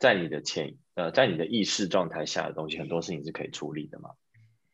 [0.00, 4.10] 在你的潜呃，在你的意识状态下的东西，很多事情是可以处理的嘛。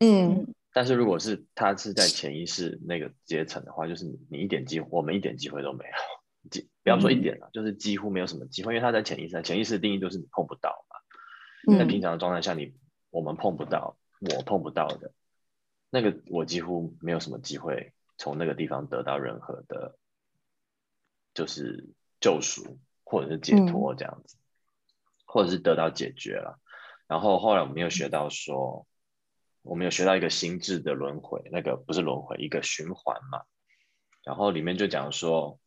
[0.00, 11.78] 嗯，但是如果是他是在潜意识那个阶层的话，就是你你一点机会，我们一点机会都没有，几不要说一点了，就是几乎没有什么机会，因为他在潜意识，潜意识的定义就是你碰不到嘛。
[11.78, 12.74] 在平常的状态下，你
[13.08, 15.12] 我们碰不到，我碰不到的，
[15.88, 19.96] 那个我几乎没有什么机会从那个地方得到任何的，
[21.32, 21.88] 就是
[22.20, 24.36] 救赎或者是解脱这样子。
[25.26, 26.60] 或者是得到解决了。
[27.08, 28.86] 然后后来我们又学到说，
[29.64, 33.42] 我们有学到一个心智的轮回，那个不是轮回，一个循环嘛。
[34.22, 35.58] 然后里面就讲说，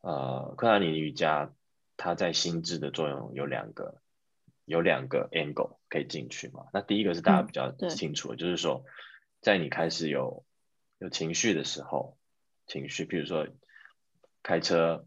[0.00, 1.52] 呃，克拉尼瑜伽
[1.96, 4.02] 它在心智的作用有两个，
[4.64, 6.66] 有两个 angle 可以进去嘛。
[6.72, 8.84] 那第一个是大家比较清楚的，就是说，
[9.40, 10.44] 在你开始有
[10.98, 12.18] 有情绪的时候，
[12.66, 13.46] 情绪，比如说
[14.42, 15.06] 开车，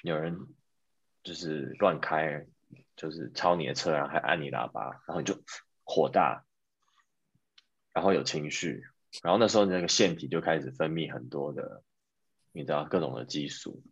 [0.00, 0.38] 有人
[1.22, 2.46] 就是乱开，
[2.96, 5.42] 就是超你的车，然后还按你喇叭，然后你就
[5.84, 6.44] 火大，
[7.92, 8.84] 然后有情绪，
[9.22, 11.82] 然后那时候你那个腺体就开始分泌很多的。
[12.54, 13.82] 你知道各种的激素，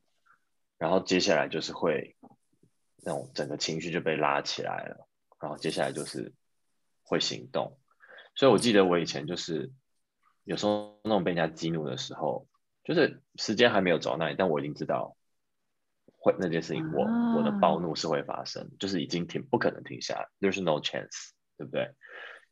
[0.77, 2.15] 然后接下来就是会
[3.03, 5.09] 那种整个情绪就被拉起来了，
[5.41, 6.35] 然后接下来就是
[7.03, 7.79] 会行动。
[8.35, 9.73] 所以我记得我以前就是
[10.45, 12.47] 有时候那种被人家激怒的时候，
[12.85, 15.17] 就是时间还没有走到那里，但我已经知道
[16.19, 17.05] 会那件事情，我
[17.39, 21.95] 我的暴怒是会发生，就是已经停不可能停下来，There's no chance，对不对？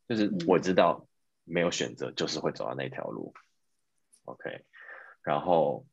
[0.08, 1.06] 就是我知道
[1.48, 3.34] 没有选择，就是会走到那条路。
[4.24, 4.64] OK，
[5.22, 5.86] 然后。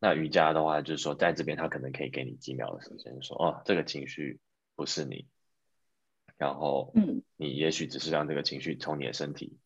[0.00, 4.38] 那瑜伽的话，就是说在这边，他可能可以给你几秒的时间，说哦，这个情绪
[4.74, 5.28] 不是你，
[6.36, 9.58] 然后，嗯，你也许只是让这个情绪从你的身体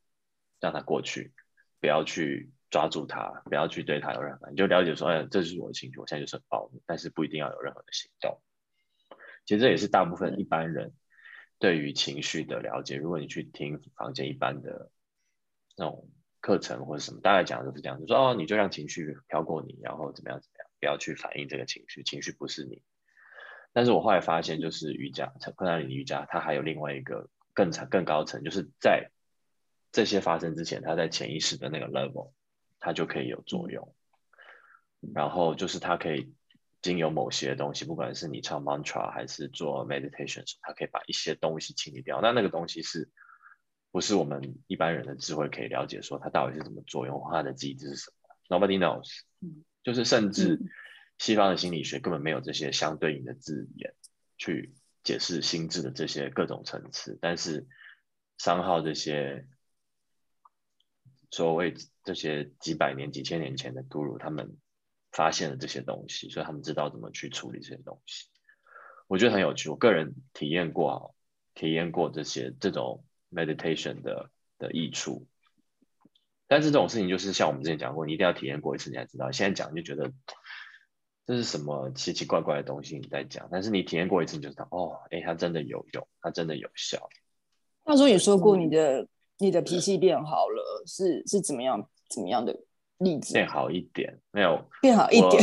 [0.60, 1.32] 让它过去，
[1.80, 8.40] 不要去抓住它，不要去对它有任何，你就了解说，哎，这是我的情绪，我现在就是很暴怒，但是不一定要有任何的行动。
[9.44, 10.92] 其实这也是大部分一般人
[11.58, 12.96] 对于情绪的了解。
[12.96, 14.92] 如果你去听房间一般的
[15.78, 16.10] 那种。
[16.40, 22.80] 课程或者什么，大概讲的是这样，就说哦，你就让情绪飘过你，然后怎么样怎么样，不要去反应这个情绪，情绪不是你。
[23.72, 29.10] 但是我后来发现，就是瑜伽，昆达里尼瑜伽，它还有另外一个更长、更高层，就是在
[29.90, 32.32] 这些发生之前，它在潜意识的那个 level，
[32.78, 33.92] 它就可以有作用。
[35.12, 36.32] 然后就是它可以
[36.80, 42.20] 经由某些东西，不管是你唱 mantra 还是做 meditation，它可以把一些东西清理掉。
[42.22, 43.10] 那那个东西是。
[43.90, 49.22] 不是我们一般人的智慧可以了解，说它到底是怎么作用，它的机制是什么？Nobody knows。
[49.82, 50.60] 就是甚至
[51.16, 53.94] 西方的心理学根本没有这些相对应的字眼
[54.36, 57.18] 去解释心智的这些各种层次。
[57.22, 57.66] 但是
[58.36, 59.46] 商号这些
[61.30, 61.74] 所谓
[62.04, 64.58] 这些几百年、几千年前的 Guru，他们
[65.12, 68.28] 发现了这些东西，所以他们知道怎么去处理这些东西。
[69.06, 71.14] 我觉得很有趣，我个人体验过，
[71.54, 73.02] 体验过这些这种。
[73.32, 75.26] Meditation 的的益处，
[76.46, 79.30] 但是这种事情就是像我们之前讲过，你一定要体验过一次，你才知道。
[79.30, 80.12] 现在讲就觉得
[81.26, 87.08] 这是什么奇奇怪怪的东西你在讲，但是你体验过一次你就知道，哦，哎，它真的有用，它真的有效。
[87.84, 89.06] 那时候也说过，你的
[89.38, 92.58] 你的脾气变好了，是是怎么样怎么样的
[92.98, 93.34] 例子？
[93.34, 95.42] 变好一点，没有变好一点。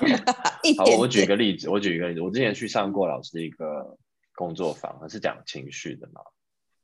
[0.78, 3.98] 好，我举一个例子，我举一个例子，我之前去上过老师的一个
[4.34, 6.20] 工作坊，是讲情绪的嘛。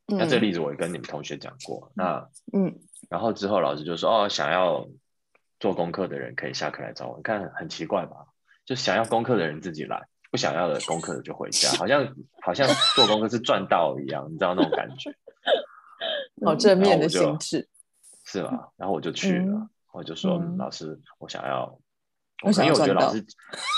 [0.06, 4.86] 那这个例子我也跟你们同学讲过，那嗯，然后之后老师就说哦，想要
[5.58, 7.16] 做功课的人可以下课来找我。
[7.16, 8.16] 你看很奇怪吧？
[8.66, 15.14] 就想要功课的人自己来，不想要的功课的就回家，好像好像做功课是赚到一样，你知道那种感觉？
[16.44, 17.68] 好正面的心智，
[18.24, 18.72] 是吧？
[18.76, 21.78] 然后我就去了，我就说老师，我想要，
[22.42, 23.24] 我想因为我觉得老师，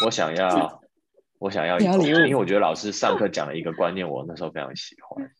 [0.04, 0.82] 我想要，
[1.38, 5.30] 我想要，因为我觉得老师上课讲了一个观念，我那时候非常喜欢。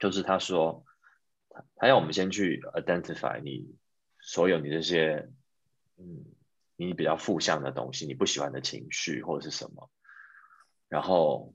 [0.00, 0.84] 就是他说，
[1.76, 3.76] 他要我们先去 identify 你
[4.18, 5.28] 所有你这些，
[5.98, 6.24] 嗯，
[6.76, 9.90] 你比较负向的东西，你不喜欢的情绪或者是什么，
[10.88, 11.52] 然后，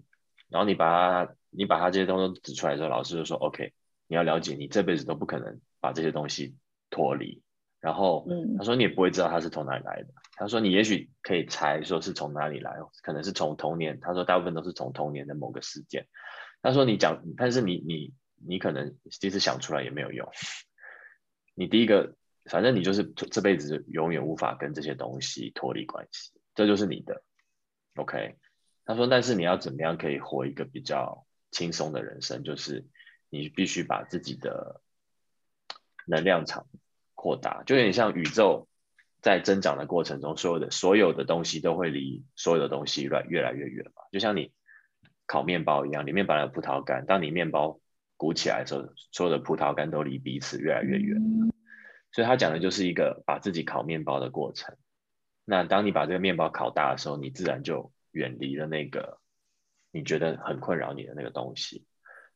[0.48, 3.74] 然后你把它，你把它这些东西指出来之后，老师就说，OK，
[4.06, 6.56] 你要了解，你这辈子都不可能把这些东西
[6.92, 7.42] 脱离。
[7.80, 8.28] 然后，
[8.60, 10.14] 他说你也不会知道它是从哪里来的。
[10.34, 14.00] 他说你也许可以猜说是从哪里来，可能是从童年。
[14.00, 16.08] 他说大部分都是从童年的某个事件。
[16.62, 18.14] 他说你讲，但是你你。
[18.48, 20.30] 你可能即使想出来也没有用。
[21.54, 22.16] 你第一个，
[22.46, 27.24] 反正你就是这辈子永远无法跟这些东西脱离关系，这就是你的。
[27.96, 28.36] OK，
[28.86, 32.44] 他说，但是你要怎么样可以活一个比较轻松的人生？
[32.44, 32.86] 就是
[33.30, 34.82] 你必须把自己的
[36.06, 36.68] 能量场
[37.14, 38.68] 扩大，就有点像宇宙
[39.22, 44.04] 在增长的过程中，所有的所有的东西都会离所有的东西越越来越远嘛。
[44.12, 44.54] 就像你
[45.26, 47.80] 烤面包一样，里面本来有葡萄干，当你面包
[48.18, 51.22] 鼓起来的时候，所有的葡萄干都离彼此越来越远。
[52.12, 54.76] 所以他讲的就是一个把自己烤面包的过程。
[55.44, 59.20] 那当你把这个面包烤大的时候，你自然就远离了那个
[59.92, 61.86] 你觉得很困扰你的那个东西。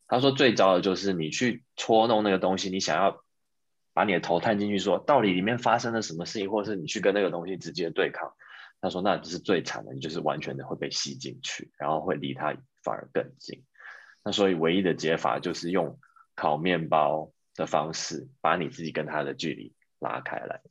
[0.08, 3.24] 他说最糟的就是你去戳弄那个东西，你想要
[3.94, 8.34] 把你的头探进去，说到底里面发生了什么事情，或者是你去跟那个东西直接对抗。
[8.82, 13.64] 他说那这是最惨的，你就是完全的会被吸进去，然后会离它反而更近。
[14.24, 16.00] 那所以唯一的解法就是用
[16.36, 20.62] 烤面包的方式，把你自己跟他的距离拉开来。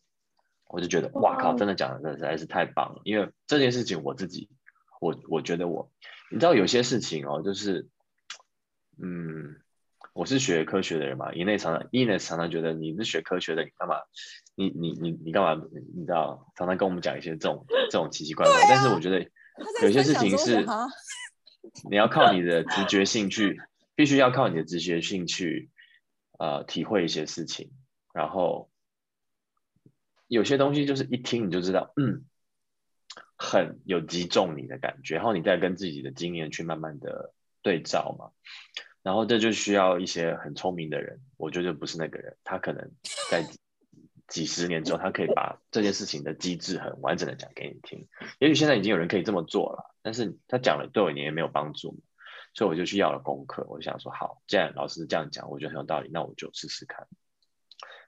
[0.67, 3.01] 我就觉得，哇靠，真的讲的实在是太棒了。
[3.05, 4.51] 因为这件事情我自己，
[5.01, 5.91] 我我觉得我，
[6.31, 7.89] 你知道有些事情哦，就是，
[9.03, 9.57] 嗯，
[10.13, 13.97] 我是学科学的人嘛，以内常常，伊内常常觉得你是学科学的，你干嘛？
[14.57, 15.65] 你你你你干嘛？
[15.95, 18.55] 你知道，常常跟我们讲一些这种这种奇奇怪怪。
[18.69, 19.21] 但是我觉得
[19.83, 20.67] 有些事情是
[21.91, 23.61] 你要靠你的直觉性去，
[23.95, 25.71] 必须要靠你的直觉性去，
[26.39, 27.71] 呃，体会一些事情。
[28.13, 28.71] 然后
[30.27, 32.25] 有些东西就是一听你就知道，嗯，
[33.37, 38.31] 很有击中你的感觉，然后你再跟自己的经验去慢慢的对照嘛。
[39.03, 42.91] 然后这就需要一些很聪明的人，我觉得不是那个人，他可能
[43.31, 43.47] 在
[44.29, 48.07] 几十年之后，他可以把这件事情的机制很完整的讲给你听。
[48.39, 51.99] 也许现在已经有人可以这么做了，但是他讲了对我也没有帮助，
[52.53, 53.67] 所以我就去要了功课。
[53.69, 57.09] 我就想说，好，既然老师这样讲，我觉得很有道理，那我就试试看。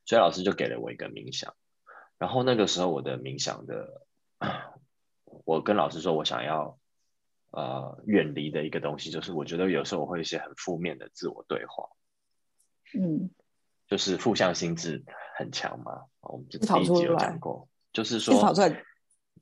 [0.04, 1.54] 所以老师就给了我一个冥想，
[2.18, 4.06] 然后那个时候我的冥想的，
[5.44, 6.78] 我跟老师说我想要
[7.50, 11.88] 呃远离的一个东西，就是我觉得有时候我会一些很负面的自我对话，
[12.98, 13.30] 嗯
[13.90, 15.04] 就是负向心智
[15.36, 16.04] 很强嘛。
[16.20, 18.82] 我们这一直跑第一集有讲过，就是说跑出来，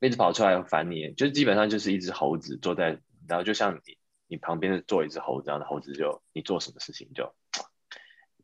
[0.01, 3.97] 一直跑出来烦你，就基本上就是一只猴子坐在，然后就像你
[4.27, 7.31] 你旁边坐一只猴子，然后猴子就你做什么事情就，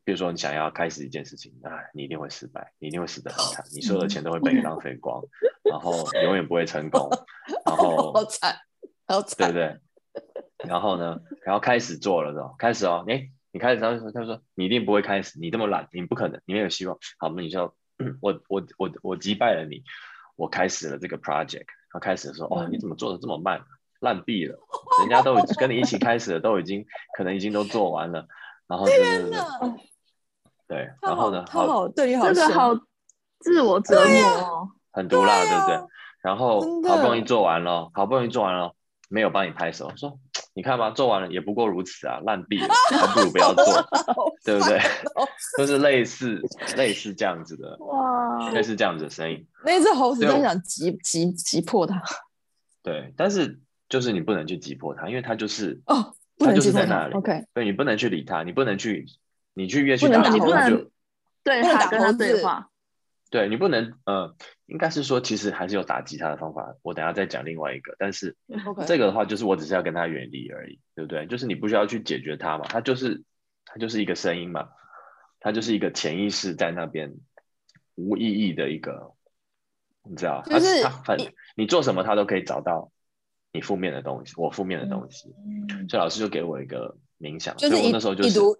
[0.04, 5.20] 比如说你想要开始一件事情，啊，你一定会失败，你一定会死得很惨，你所有的钱都会被你浪费光，
[5.64, 7.10] 然后永远不会成功，
[7.64, 8.56] 然后 好惨，
[9.08, 9.80] 好对不，对？
[10.68, 16.98] 然后呢，然后开始做了的，开始哦，哎，你开始，他就说，他就说你一定不会开始，你这么懒，你不可能，你没有希望。
[17.16, 17.74] 好，那你就
[18.20, 19.82] 我我我我击败了你，
[20.36, 21.64] 我开始了这个 project。
[21.64, 23.62] 然后开始的时候，哇，你怎么做的这么慢，
[24.00, 24.58] 烂毙了？
[25.00, 26.84] 人家都已跟你一起开始了，都已经
[27.16, 28.26] 可能已经都做完了，
[28.66, 28.98] 然后对
[30.68, 32.74] 对然后呢，好他好对你好凶，这个好
[33.40, 34.68] 自我折磨哦。
[34.92, 35.88] 很毒辣，对不对？
[36.20, 38.74] 然后好不容易做完了，好不容易做完了，
[39.08, 40.18] 没有帮你拍手，说
[40.56, 43.64] 你看吧，做完了也不过如此啊，烂币了， 还不如不要做，
[44.42, 44.80] 对不对？
[45.58, 46.40] 就是类似
[46.76, 52.02] 类似这样子的，哇，类似这样子的声音，那只猴子对我真想急急急破它
[52.82, 53.12] 对。
[53.18, 57.14] 但是就是你不能去急迫它，因为它就是哦，不它就是在那里。
[57.14, 59.04] ，OK，对你不能去理它，你不能去，
[59.52, 60.90] 你去越去打它，你不能它就
[61.44, 62.68] 对它打跟他对话，
[63.36, 64.34] 对你不能呃，
[64.64, 68.34] 应该是说其实还是有打击他的方法，我等下再讲另外一个，但是。
[68.86, 71.26] 这个的话，就是我只是要跟他远离而已，对不对？
[71.26, 73.22] 就是你不需要去解决他嘛，他就是
[73.66, 74.70] 他就是一个声音嘛，
[75.38, 77.14] 他就是一个潜意识在那边
[77.94, 79.12] 无意义的一个，
[80.02, 82.90] 你知道，它就是他很一你做什么，他都可以找到
[83.52, 85.34] 你负面的东西，我负面的东西，
[85.68, 88.56] 嗯所以老师就给我一个冥想，就是所以我那时候就是一读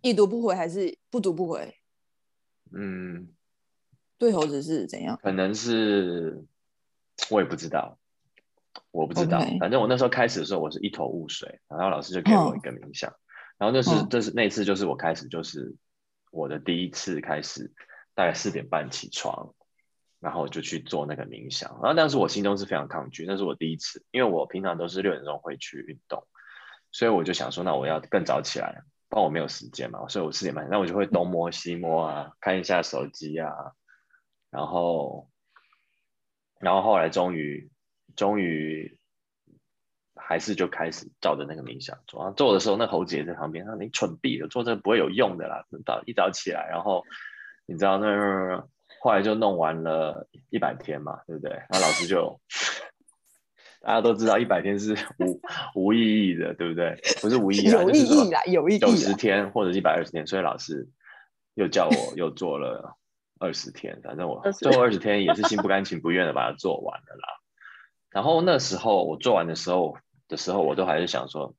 [0.00, 1.74] 已读不回还是不读不回？
[2.72, 3.28] 嗯，
[4.18, 5.18] 对猴子是怎样？
[5.22, 6.44] 可能是
[7.30, 7.98] 我也不知道，
[8.90, 13.12] 我不知道反正我那时候开始的时候，我是一头雾水，然后老师就给我一个冥想，
[13.58, 14.08] 然后那是、嗯。
[14.08, 15.74] 这是那次就是我开始就是
[16.30, 17.72] 我的第一次开始，
[18.14, 19.54] 大概四点半起床，
[20.20, 26.26] 然后就去做那个冥想，然后当时我心中是非常抗拒，那是我第一次，因为我平常都是六点钟会去运动，
[26.90, 33.52] 所以我就想说，那我要更早起来，不然我没有时间嘛，所以我四点半，那我就会东摸西摸啊，看一下手机啊，
[34.54, 35.28] 然后，
[36.60, 37.68] 然后后来终于，
[38.14, 38.96] 终于
[40.14, 42.20] 还是就开始照着那个冥想做。
[42.20, 45.66] 然后做的时候，那猴子也在旁边，他说你蠢逼了，做这个不会有用的啦。
[45.84, 47.02] 早一早起来，然后
[47.66, 48.64] 你知道那
[49.00, 51.50] 后来就弄完了一百天嘛，对不对？
[51.50, 52.40] 然后老师就。
[53.86, 55.38] 大家都知道，一百天是无
[55.74, 56.98] 无意义的，对不对？
[57.20, 59.12] 不是无意义啦，有意义啦，有意义九十。
[59.12, 60.88] 天或者一百二十天，所以老师
[61.52, 62.96] 又叫我又做了
[63.38, 67.28] 二十天，反正我最后二十天也是心不甘情不愿的把它做完了啦。
[68.10, 69.96] 然后那时候我做完的时候
[70.28, 71.54] 的时候，我都还是想说，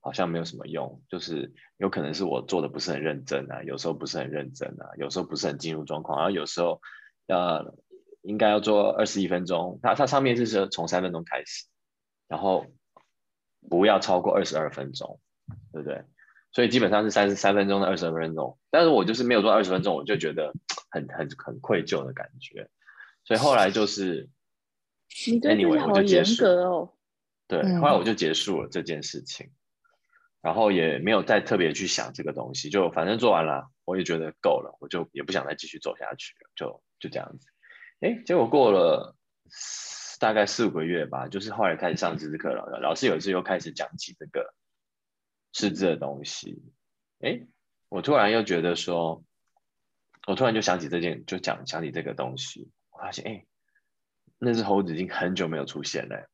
[0.00, 6.80] 好像没有什么用，就是有可能是我做的不是很认真啊，有时候不是很认真啊，有时候不是很进入状况，然后有时候
[7.28, 7.74] 呃
[8.22, 11.66] 应该要做二十一分钟，它它上面是说从三分钟开始，
[12.28, 12.66] 然后
[13.68, 15.18] 不要超过二十二分钟，
[15.72, 16.04] 对不对？
[16.52, 20.52] 所以基本上是三十三分钟到二十二分钟，但是我就是没有做二十分钟，我就觉得
[20.90, 22.68] 很很很愧疚的感觉，
[23.24, 24.28] 所以后来就是
[25.26, 26.92] 你对自己 Anyway，我好严就结束格哦。
[27.46, 29.50] 对，嗯后来我就结束了这件事情，
[30.40, 37.46] 然后也没有再特别去想这个东西，就反正做完了，我也觉得够了，我就也不想再继续走下去了，就就这样子。
[38.00, 39.16] 哎，结果过了
[40.20, 44.54] 大概四五个月吧，就是后来开始上知识课了，老师有一次又开始讲起这个
[45.52, 46.62] 识字的东西。
[47.20, 47.46] 哎，
[47.88, 49.22] 我突然又觉得说，
[50.26, 53.46] 我突然就想起这件，就讲想起这个东西，我发现哎，
[54.38, 56.28] 那只猴子已经很久没有出现了，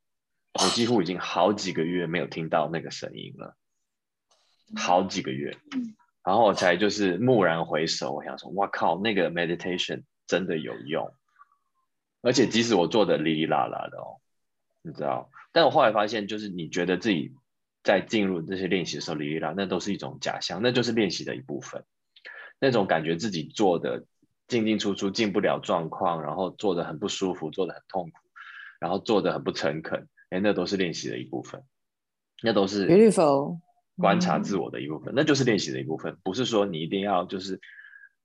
[0.55, 3.57] 我几乎已经好几个月没有听到那个声音了，
[4.77, 5.57] 好几个月。
[6.23, 11.15] 然后我才就是蓦然回首，我想说，哇靠，那个 meditation 真的有用，
[12.21, 14.21] 而且即使我做的哩哩啦啦的哦，
[14.83, 17.33] 你知道，但我后来发现，就是你觉得自己
[17.87, 21.85] 在进入这些练习的时候哩哩啦，那都是一种假象，那就是练习的一部分。
[22.59, 24.07] 那种感觉自己做的
[24.49, 28.19] 进进出出进不了状况，然后做的很不舒服，做的很痛苦，
[28.81, 31.63] 然后做的很不诚恳，哎，那都是练习的一部分，
[32.43, 33.61] 那都是 beautiful。
[33.97, 37.61] 观察自我的一部分，那就是练习的一部分，不是说你一定要就是，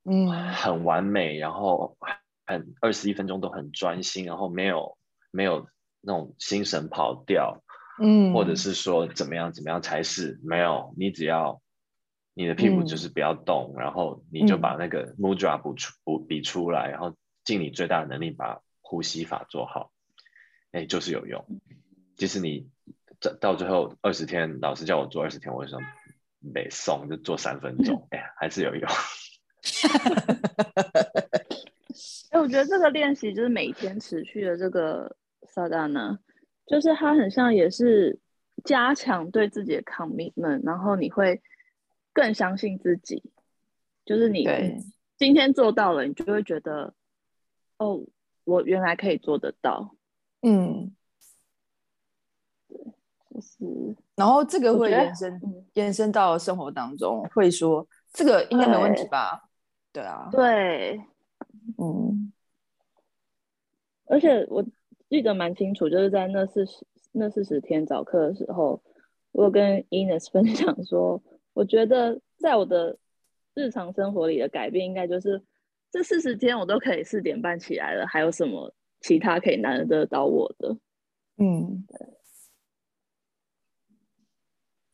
[0.05, 1.95] 嗯，很完美，然后
[2.47, 4.97] 很二十一分钟都很专心，然后没有
[5.30, 5.68] 没有
[6.01, 7.64] 那种心神跑掉，
[8.02, 11.62] 嗯，或者是说怎么样怎么样才是没有，你只要
[12.34, 19.91] 你的屁股就是不要动，然后你就把那个 mudra 补出补比出来，然后尽你最大的能力把呼吸法做好，
[20.72, 21.45] 哎，就是有用，
[22.16, 22.70] 即使你。
[23.39, 25.80] 到最后二十天，老师叫我做二十天，我就说
[26.39, 28.89] 没送，就做三分钟， 哎呀，还是有用。
[32.32, 35.16] 哎，我觉得这个练习就是每天持续的这个
[35.47, 36.18] 萨达呢，
[36.72, 38.17] 就是它很像也是
[38.63, 41.41] 加强对自己的 commitment，然后你会
[42.13, 43.22] 更相信自己，
[44.05, 44.47] 就是你
[45.17, 46.93] 今天做到了，你就会觉得
[47.78, 48.01] 哦，
[48.45, 49.95] 我原来可以做得到，
[50.41, 50.95] 嗯。
[53.39, 53.65] 是，
[54.15, 55.41] 然后这个会延伸
[55.74, 59.49] 延伸到生活当中，会说这个应该没问题吧？
[59.91, 61.01] 对啊，对，
[61.78, 62.32] 嗯，
[64.05, 64.63] 而且我
[65.12, 68.82] 记得蛮清楚，就是在那四十那四十天早课的时候，
[69.34, 72.97] 我有跟 Ines 分享说，我觉得在我的
[73.53, 75.43] 日常生活里的改变，应该就是
[75.91, 80.78] 这四十天我都可以四点半起来了，还有什么其他可以难得到我的？
[81.36, 81.86] 嗯。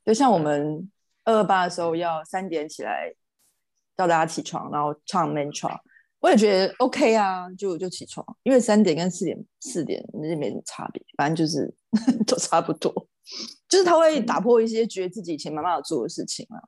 [0.04, 0.90] 就像我们
[1.26, 3.14] 二二八的时候要三点起来
[3.96, 5.80] 叫大家起床，然后唱 mantra，
[6.28, 11.74] 我也觉得 OK 啊，就就起床，因为三点跟四点四点那没什么差别，反正就是
[12.28, 12.92] 都差不多，
[13.70, 16.60] 就是他会打破一些觉得自己以前妈妈有做的事情啊。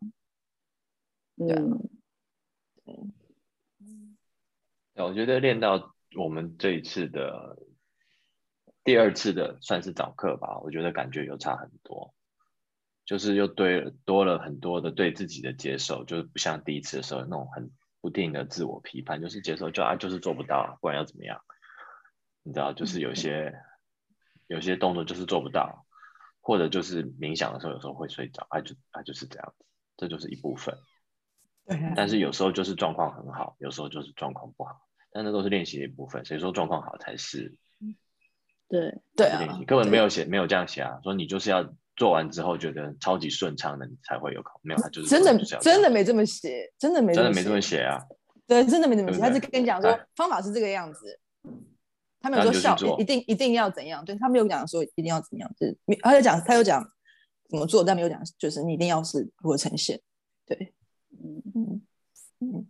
[1.36, 1.54] 对，
[4.96, 7.58] 对，我觉得练到我们这一次的
[8.86, 12.14] 第二次的算是早课吧，我觉得感觉有差很多。
[13.06, 17.70] 就是又对多了很多的对自己的接受，就是不像第一次的时候那种很
[18.02, 21.42] 不定的自我批判，就是接受就啊就是做不到，不管要怎么样，
[22.44, 23.54] 你知道，就是有些
[24.48, 25.86] 有些动作就是做不到，
[26.42, 29.66] 或者就是冥想的时候有时候会睡着，啊就啊就是这样子，
[29.98, 30.78] 这就是一部分。
[31.66, 31.94] 对。
[31.96, 34.82] 但是有时候就是状况很好，有时候就是状况不好，
[35.12, 36.26] 但那都是练习的一部分。
[36.26, 37.58] 谁说状况好才是？
[38.70, 41.74] 对对啊，根本没有写没有这样写啊，说你就是要。
[42.00, 44.58] 做完之后觉得超级顺畅的，你才会有考。
[44.64, 48.02] 没有，他就是真的真的没这么写，真的没真的没这么写啊。
[48.48, 49.20] 对，真的没这么写。
[49.20, 51.20] 他是跟你讲说方法是这个样子，
[52.22, 54.06] 他没有说效一定一定要怎样。
[54.06, 56.82] 对他没有讲说一定要怎样，就是他有讲他有讲
[57.50, 60.00] 怎么做，但没有讲就是你一定要是如何呈现。
[60.46, 60.74] 对，
[61.22, 61.82] 嗯嗯
[62.40, 62.68] 嗯。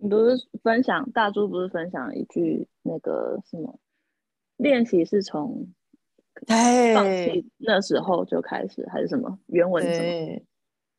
[0.00, 3.78] 你不是分享大猪不是分享一句那个什么
[4.56, 5.72] 练习是从。
[6.94, 10.42] 放弃那时候就开始还是什么原文什么？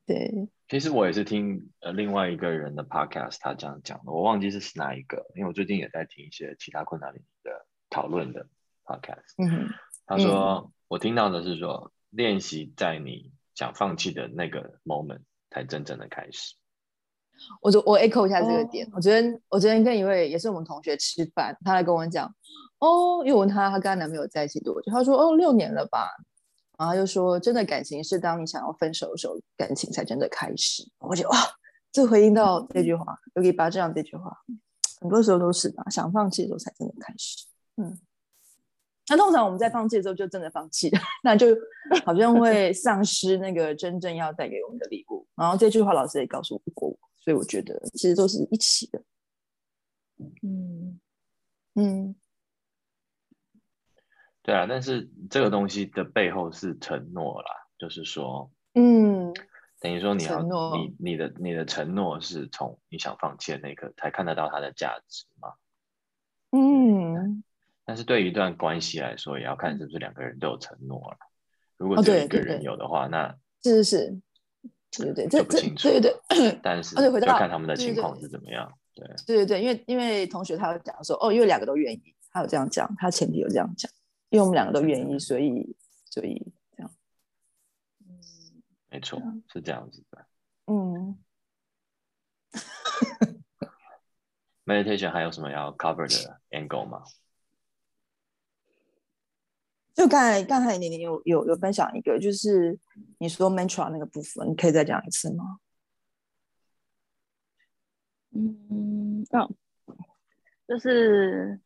[0.05, 8.45] 对，其实我也是听呃另外一个人的 podcast，他这样讲的，我忘记是哪一个，因为我最近也在听一些其他困难领域的讨论的
[8.83, 9.33] podcast。
[9.37, 9.69] 嗯，
[10.05, 16.55] 他说我听到的是说，练习在你想放弃的那个 moment 才真正的开始。
[17.61, 22.29] 我就我 echo 一下这个点，我昨天我昨天跟一位也是我们同学吃饭，他来跟我讲。
[22.83, 24.91] 哦，因为我问他，他跟她男朋友在一起多久？
[24.91, 26.09] 她说哦，六年了吧。
[26.75, 30.83] 然后他就说，真的感情是当你想要分手的时候，感情才真的开始。
[30.97, 31.37] 我觉得哇，
[31.91, 34.35] 这回应到这句话，尤其把这样这句话，
[34.99, 37.45] 很多时候都是吧，想放弃的时候才真的开始。
[37.77, 37.95] 嗯，
[39.07, 41.55] 那通常我们在放弃的时候就真的放弃了， 那就
[42.03, 45.25] 好像会丧失那个真正要带给我们的礼物。
[45.35, 49.01] 然后这句话老师也告诉过我，所以我觉得其实都是一起的。
[50.41, 50.99] 嗯
[51.75, 52.15] 嗯。
[54.43, 59.33] 对啊，但是这个东西的背后是承诺啦，就是说，嗯，
[59.79, 60.41] 等于说你要
[60.75, 65.53] 你你的你的承诺是从你想放弃的那刻才看得到它的价值嘛，
[66.51, 67.43] 嗯，
[67.85, 71.17] 但是对于一段关系来说，也要看是不是两个人都有承诺了。
[71.77, 74.19] 如果只有一个人有的话，那是是
[74.91, 78.71] 是，对对对，这这对对对但是而且回到就看他们的对对情况是怎么样。
[78.93, 83.91] 对，对对对，因为因为同学他有讲说，哦，因为两个都愿意，他有这样讲，他前提有这样讲，
[84.33, 86.91] 因为我们两个都愿意，所以所以这样，
[88.89, 90.25] 没错，嗯是这样子的。
[90.65, 91.23] 嗯，
[94.65, 97.03] meditation 还有什么要 cover 的 angle 吗？
[99.93, 102.79] 就刚才刚才你你有有有分享一个，就是
[103.19, 105.59] 你说 mantra 那个部分，你可以再讲一次吗？
[108.31, 109.51] 嗯，哦，
[110.67, 111.61] 就是，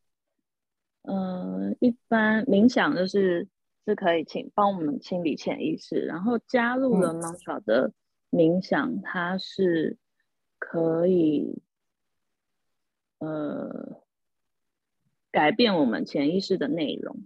[1.09, 3.47] 嗯、一般冥想就是
[3.85, 7.93] 是可以请帮我们清理潜意识，然后加入了 mantra 的
[8.29, 9.97] 冥想，它是
[10.59, 11.61] 可以，
[13.19, 14.03] 呃，
[15.31, 17.23] 改变我们潜意识的内容。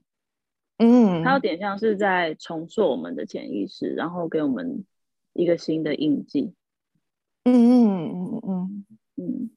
[0.78, 4.86] 嗯，它有点像是在重塑我们的潜意识，然后给我们
[5.34, 6.54] 一个新的印记。
[7.46, 8.86] 嗯嗯嗯嗯。
[9.16, 9.50] 嗯，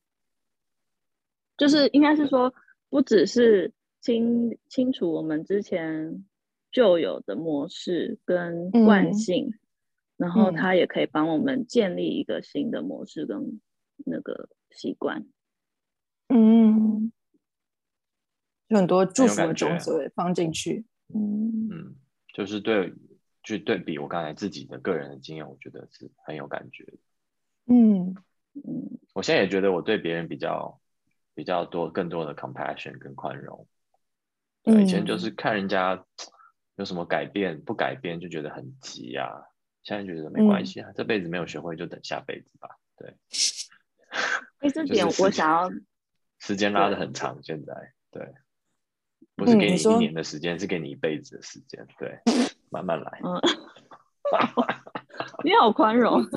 [1.56, 2.52] 就是应该是说，
[2.88, 3.72] 不只是
[4.04, 6.26] 清清楚我们之前
[6.70, 9.54] 旧有的模式跟惯嗯性，
[10.18, 13.62] 然后嗯它也可以帮我们建立一个新的模式跟
[14.04, 15.24] 那个习惯。
[16.28, 17.10] 嗯，
[18.68, 20.84] 有很多祝福的种子会放进去，
[21.14, 21.96] 嗯嗯，
[22.34, 22.92] 就是对，
[23.42, 26.98] 去对比我刚才自己的个人的经验，我觉得是很有感觉的。
[27.68, 28.14] 嗯
[28.52, 30.78] 嗯我现在也觉得我对别人比较
[31.34, 33.66] 比较多更多的 compassion 跟宽容。
[34.64, 36.04] 对，以前就是看人家
[36.76, 39.30] 有什么改变不改变就觉得很急啊，
[39.82, 42.68] 现在觉得没关系啊，这辈子没有学会就等下辈子吧。
[42.96, 43.14] 对，
[44.60, 45.70] 哎，这就是点我想要，
[46.40, 48.34] 时间拉的很长，现在对，
[49.36, 52.18] 不是给你一年的时间，是给你一辈子的时间，对，
[52.70, 53.40] 慢慢来，嗯，
[55.44, 56.24] 你好宽容。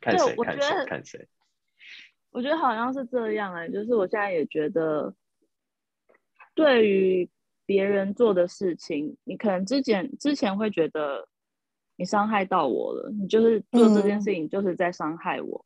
[0.00, 1.28] 看谁看谁看谁。
[2.30, 5.14] 我觉得好像是这样哎、就是我现在也觉得，
[6.54, 7.28] 对于
[7.64, 11.26] 别人做的事情，你可能之前之前会觉得
[11.96, 14.22] 你伤害到我了，你就是做这件嗯。
[14.22, 15.64] 事情就是在伤害我，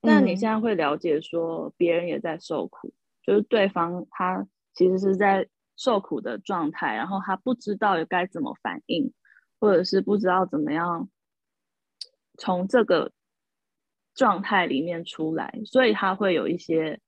[0.00, 0.36] 但你嗯。
[0.36, 9.12] 现在会了解说别人也在受苦，就是对方他其实是在受苦的状态，然后他不知道该怎么反应，
[9.60, 11.08] 或者是不知道怎么样
[12.36, 13.12] 从这个
[14.14, 17.00] 状态里面出来，所以他会有一些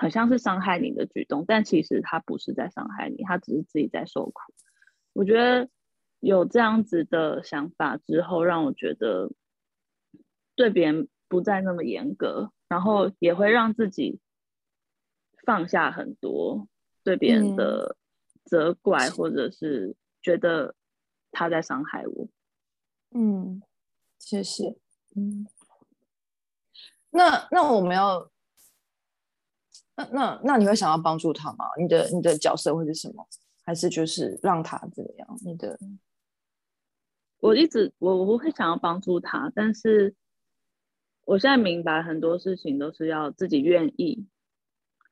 [0.00, 4.54] 很像是伤害你的举动，但其实他不是在伤害你，他只是自己在受苦。
[5.12, 5.68] 我觉得
[6.20, 9.32] 有这样子的想法之后，让我觉得
[10.54, 14.20] 对别人不再那么严格，然后也会让自己
[15.44, 16.68] 放下很多
[17.02, 17.96] 对别人的
[18.44, 20.76] 责怪，或者是觉得
[21.32, 22.28] 他在伤害我。
[23.10, 23.60] 嗯，
[24.16, 24.76] 谢谢，
[25.16, 25.44] 嗯，
[27.10, 28.30] 那那我们要，
[29.98, 31.64] 那那那你会想要帮助他吗？
[31.76, 33.26] 你的你的角色会是什么？
[33.64, 35.28] 还是就是让他怎么样？
[35.44, 35.76] 你的
[37.40, 40.14] 我一直我我会想要帮助他，但是
[41.24, 44.26] 我现在明白很多事情都是要自己愿意，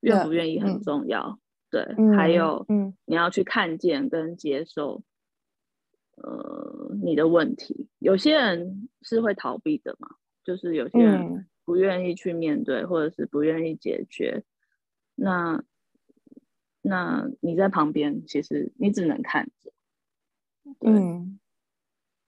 [0.00, 1.38] 愿不愿意很嗯重要。
[1.68, 5.02] 对，嗯还有嗯你要去看见跟接受，
[6.16, 7.88] 呃，你的问题。
[7.98, 10.08] 有些人是会逃避的嘛，
[10.44, 14.44] 就是有些人嗯不愿意去面对，或者是不愿意解决。
[15.16, 15.64] 那
[16.82, 19.72] 那你在旁边，其实你只能看着。
[20.78, 21.40] 对，嗯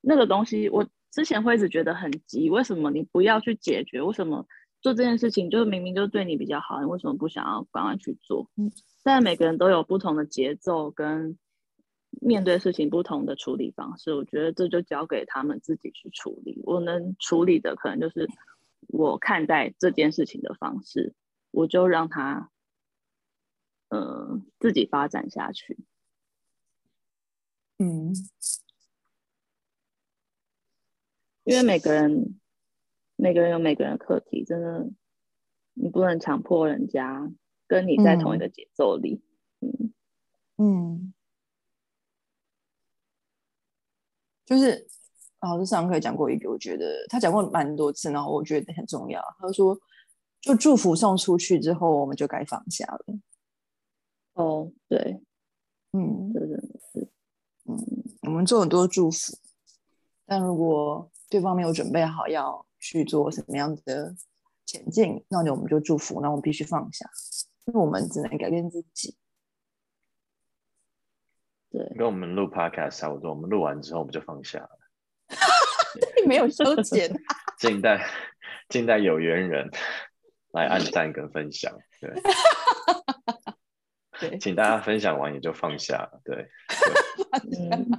[0.00, 4.02] 那个东西，我之前会一直觉得很急，为什么你不要去解决？
[4.02, 4.46] 为什么
[4.80, 8.48] 做这件事情就是明明就对你比较好，你为什么不想要赶快去做？
[8.56, 8.70] 嗯，
[9.02, 11.36] 但每个人都有不同的节奏跟
[12.20, 16.60] 面对事情不同的处理方式，我觉得这就交给他们自己去处理。
[16.64, 18.28] 我能处理的可能就是
[18.86, 21.12] 我看待这件事情的方式，
[21.50, 22.50] 我就让他
[23.88, 25.78] 呃自己发展下去。
[27.78, 28.12] 嗯
[31.44, 32.38] 因为每个人
[33.16, 34.90] 每个人有每个人的课题，真的
[35.74, 37.32] 你不能强迫人家
[37.66, 39.22] 跟你在同一嗯个节奏里。
[39.60, 39.94] 嗯
[40.60, 41.14] 嗯，
[44.44, 44.88] 就是
[45.40, 49.22] 老师上课也讲过一个，我觉得他讲过蛮多次，然后我觉得很重要。
[49.38, 49.78] 他说，
[50.40, 53.06] 就祝福送出去之后，我们就该放下了。
[54.38, 55.20] 哦，对，
[55.92, 57.08] 嗯这真的是，
[57.64, 57.76] 嗯，
[58.22, 59.36] 我们做很多祝福，
[60.24, 64.14] 但如果对方没有准备好要去做什么样子的
[64.64, 67.10] 前进，那我们就祝福，那我们必须放下，
[67.64, 69.16] 因为我们只能改变自己。
[71.70, 74.70] 对，跟我们录 podcast 差不多，我们录完之后我们就放下了。
[76.14, 77.12] 并没有修剪。
[77.58, 78.08] 静待
[78.68, 79.68] 静待有缘人
[80.52, 82.10] 来按赞跟分享，对，
[84.20, 86.46] 对，请大家分享完也就放下了，对，
[87.58, 87.90] 嗯，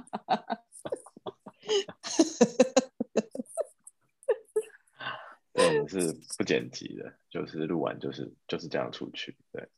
[5.52, 9.68] 对，我们是不剪辑的，就是录完就是就是这样出去，对，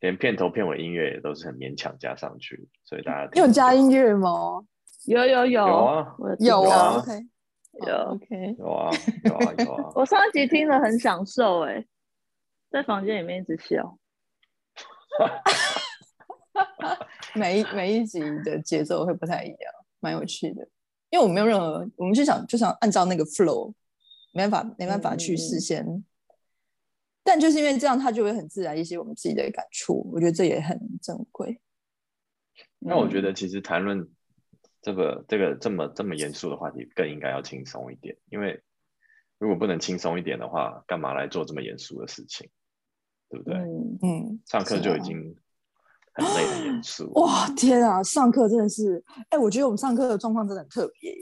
[0.00, 4.66] 连片头片尾音乐也都是很勉强加上去，所以大家你有加音乐乐吗？
[5.06, 7.12] 有有有有啊有啊有啊，OK，
[7.86, 7.94] 有。
[7.94, 8.90] 哦 OK，有啊
[9.24, 11.86] 有啊有啊，我上一集听了很享受哎、
[12.70, 13.96] 在房间里面一直笑。
[17.34, 20.66] 每一每一集的节奏会不太一样，蛮有趣的。
[21.10, 23.72] 因为我没有任何，我们就想就想按照那个 flow，
[24.32, 26.04] 没办法没办法去事嗯先，
[27.22, 31.60] 但就是因为这样，它就会很自然一些我们自己的感触，我觉得这也很珍贵。
[32.78, 34.08] 那我觉嗯得其实谈论
[34.82, 38.60] 这个这个这么这么严肃的话题，更应该要轻松一点，因为
[39.38, 42.50] 如果不能轻松一点的话，干嘛来做这么严肃的事情，
[43.28, 43.54] 对不对？
[43.54, 45.34] 嗯，嗯，上课就已经
[46.14, 48.02] 很累很严肃，哇，天啊！
[48.02, 51.18] 上课真的是，哎、我觉得我们上课的状况真的很特别耶。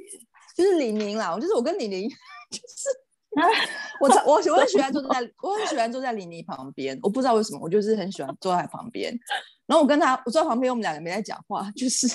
[0.57, 2.09] 就是李宁啦，就是我跟李宁，
[2.51, 2.89] 就是
[4.01, 5.09] 我常我我很喜欢坐在，
[5.43, 9.13] 我很喜欢坐在李宁旁边，我不知道为什么，我就是很喜欢坐在他旁边。
[9.67, 12.07] 然后我跟他，我坐在旁边，我们两个没在讲话，就是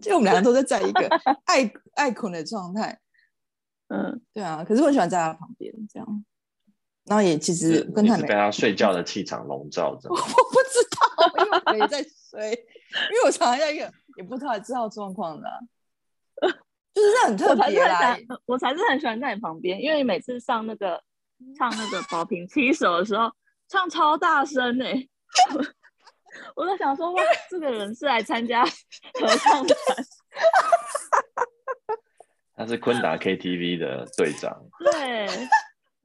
[0.00, 1.06] 就我们两个都在在一个
[1.44, 2.98] 爱爱捆的状态。
[3.88, 6.24] 嗯，对啊，可是我很喜欢在他旁边这样。
[7.06, 10.16] 然后也其实跟他被他 睡觉的气场笼罩着我。
[10.16, 15.58] 不知道，因为我也在睡，因为我常常在一个也不太知道状况的啊、
[16.92, 18.16] 就是这很特别啦。
[18.46, 21.00] 我才是很喜欢在你旁边，因为你每次上那个
[21.56, 23.30] 唱那个保平七首的时候，
[23.68, 25.06] 唱超大声哎、
[26.56, 29.76] 我在想说，哇，这个人是来参加合唱团，
[32.56, 35.28] 他是昆达 KTV 的队长， 对。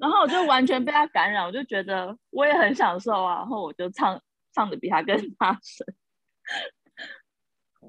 [0.01, 4.19] 然后我就完全被他感染，我就觉得我也很享受啊，然后我就唱
[4.51, 5.85] 唱的比他更大声。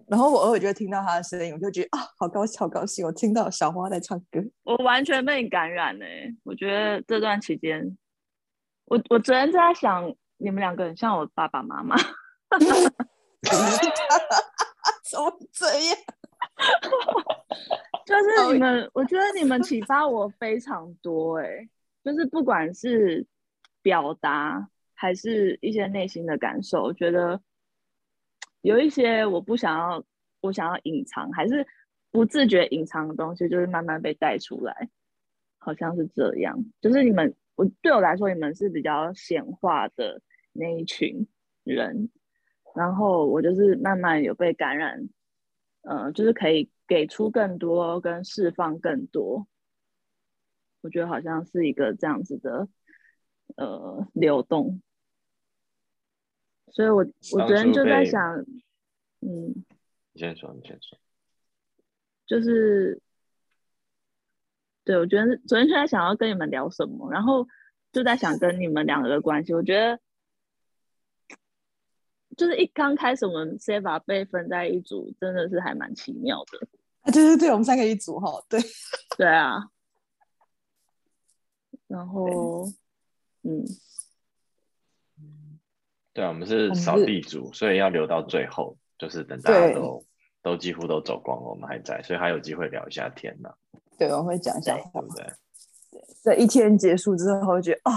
[0.08, 3.04] 然后我偶尔就会听到他的声音，我就觉得啊，好高兴，好高兴！
[3.06, 4.40] 我听到小花在唱歌。
[4.62, 6.04] 我完全被你感染呢、
[6.44, 7.96] 我觉得这段期间，
[8.84, 11.96] 我我昨天在想，你们两个很像我爸爸妈妈。
[15.10, 15.96] 怎么这样？
[18.06, 21.68] 就是你们，我觉得你们启发我非常多哎、
[22.04, 23.26] 就是不管是
[23.80, 27.40] 表达还是一些内心的感受，我觉得
[28.60, 30.04] 有一些我不想要，
[30.40, 31.66] 我想要隐藏，还是
[32.10, 34.88] 不自觉隐藏的东西，就是慢慢被带出来，
[35.58, 36.64] 好像是这样。
[36.80, 40.20] 就是你们，我对我来说，你们是比较显化的
[40.52, 41.26] 那一群
[41.64, 42.10] 人，
[42.74, 45.08] 然后我就是慢慢有被感染，
[45.82, 49.46] 呃，就是可以给出更多跟释放更多，
[50.82, 52.68] 我觉得好像是一个这样子的
[53.56, 54.82] 呃流动，
[56.70, 58.38] 所以我我昨天就在想，
[59.20, 59.64] 嗯，
[60.12, 60.98] 你先说，你先说。
[62.26, 63.00] 就是
[64.84, 67.48] 对我觉得昨天就在想要跟你们聊什么，然后
[67.92, 69.98] 就在想跟你们两个的关系，我觉得。
[72.34, 76.66] 就是一刚开始我们 C 把被分在一组，真的是还蛮奇妙的。
[77.02, 78.58] 啊，对对对，我们三个一组哈，对，
[79.18, 79.58] 对啊，
[81.92, 82.66] 然后，
[83.42, 83.66] 嗯，
[86.14, 90.02] 对啊，我们是扫地组，所以要留到最后，就是等大家都
[90.40, 93.52] 都几乎都走光了，我们还在，所以还有机会聊一下天呢，
[93.98, 95.08] 对，我会讲一下话对。
[95.08, 95.26] 不对？
[96.22, 97.92] 在一天结束之后，会觉得啊、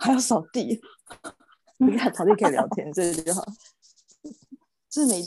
[0.00, 0.80] 还要扫地，
[1.78, 3.44] 你看扫地可以聊天，这就好。
[4.90, 5.22] 这每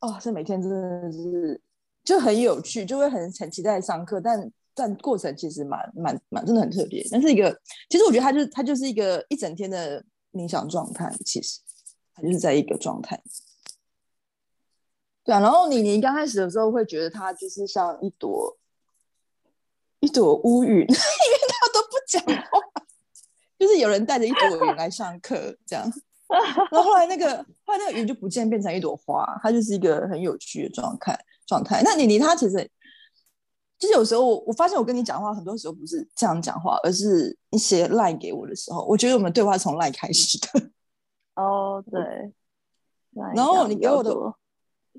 [0.00, 1.58] 哦，这每天真的是
[2.04, 7.06] 就很有趣，就会很很期待上课，但但过程其实蛮蛮蛮真的很特别。
[7.10, 7.56] 但是一个，
[7.88, 11.60] 其实我觉得它就它就是一个一整天的冥想状态，其实
[12.14, 13.20] 它就是在一个状态。
[15.22, 18.58] 对啊，然后你你刚开始的时候会觉得它就是像一朵
[20.00, 22.60] 一朵乌云， 因为他都不讲话，
[23.58, 25.90] 就是有人带着一朵云来上课这样。
[26.28, 31.80] 然后后来那个后来那个云就不见，变成一朵花，它就是一个很有趣的状态状态。
[31.82, 32.70] 那你你他其实
[33.84, 40.70] 就是有时候我我发现我跟你讲话，很多时候不是这样讲话，而是一些赖给我的时候，我觉得我们对话从赖开始的。
[41.36, 42.32] 哦，对，
[43.34, 44.10] 然后你给我的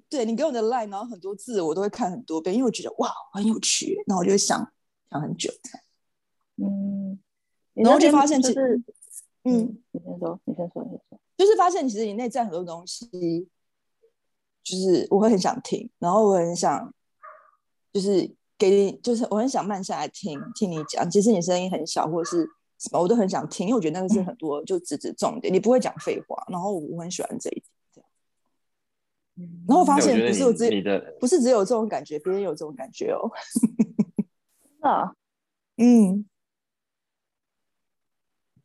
[0.08, 4.72] 对你给我的 line，然后很多字我都会看很多遍，因为我觉得哇很有趣，然后我就会想
[5.10, 5.52] 想很久。
[6.58, 7.18] 嗯，
[7.74, 8.84] 然后就发现其就是，
[9.46, 13.50] 嗯，嗯，你先说，你先说，你先说，就是发现其实你内在很多东西，
[14.64, 16.94] 就是我会很想听，然后我很想，
[17.92, 21.10] 就是给你，就是我很想慢下来听听你讲。
[21.10, 22.46] 其实你声音很小，或者是
[22.80, 26.44] 什么，我都很想听，因为我觉得那个是很多就直指重点，你不会讲废话。
[26.50, 27.64] 然后我很喜欢这一点。
[29.68, 33.30] 然后我发现不是我只你的不是只有这种感觉，别人有这种感觉哦。
[34.80, 35.12] 啊，
[35.76, 36.26] 嗯，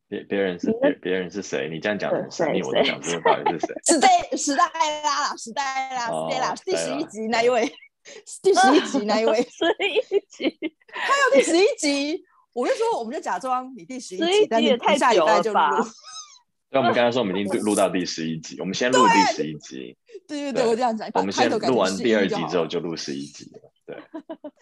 [0.06, 1.68] 别别人是别别人是谁？
[1.68, 3.74] 你这样讲很神秘，我都想知道到底是谁。
[3.84, 4.64] 时代时代
[5.02, 7.68] 啦啦，时代啦，哦时代啦，第十一集那一位，
[8.42, 10.58] 第十一集那一位， 十一集，
[10.92, 15.84] 还有第十一集，我就说我们就假装你第十一集，但是太下礼久拜就录了吧。
[16.70, 19.96] 对，我们刚才说我们已经录到第十一集，我们先录第十一集，
[20.26, 23.96] 对对对，我这样讲，我们先录完第二集之后就录十一集了，对，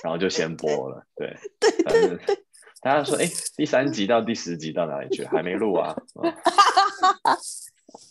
[0.03, 2.45] 然后就先播了，对对对对。
[2.81, 5.25] 大家说，哎，第三集到第十集到哪里去？
[5.27, 5.97] 还没录啊？
[6.23, 6.33] 嗯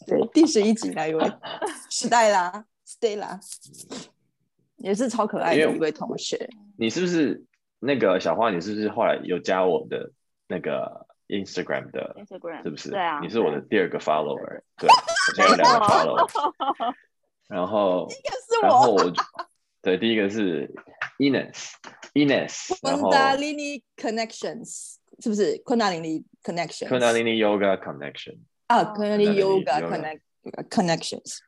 [0.06, 1.26] 对，第十一集那一位，
[1.90, 3.40] 时代啦，Stella，
[4.78, 6.50] 也是超可爱因为的一位同学。
[6.78, 7.44] 你是不是
[7.80, 8.52] 那个小花？
[8.52, 10.12] 你是不是后来有加我的
[10.48, 12.90] 那个 Instagram 的？Instagram 是不是？
[12.92, 16.94] 对啊，你是我的第二个 follower，对，我现在有两个 follower，
[17.48, 19.14] 然后一个是我，然后我
[19.82, 20.74] 对第一个是
[21.20, 25.60] Ines，Ines，芬达 lini Connections 是不是？
[25.66, 30.22] 昆达里尼 Connections，昆达里尼 Yoga Connection，啊，哦昆达里尼 Yoga Yoga Connect
[30.70, 31.40] Connections。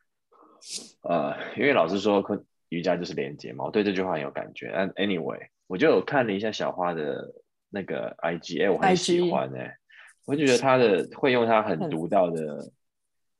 [1.02, 4.72] 呃，因为老师说昆瑜伽就是连接嘛，我对这句话很有感觉。
[4.74, 7.34] 但 anyway，我就有看了一下小花的
[7.68, 9.76] 那个 IG，哎，我很喜欢哎、
[10.24, 12.72] 我就觉得他的会用他很很独到的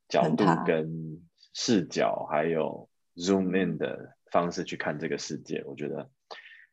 [0.09, 1.21] 角度跟
[1.55, 6.11] 视角，还有 zoom in 的方式去看这个世界，我觉得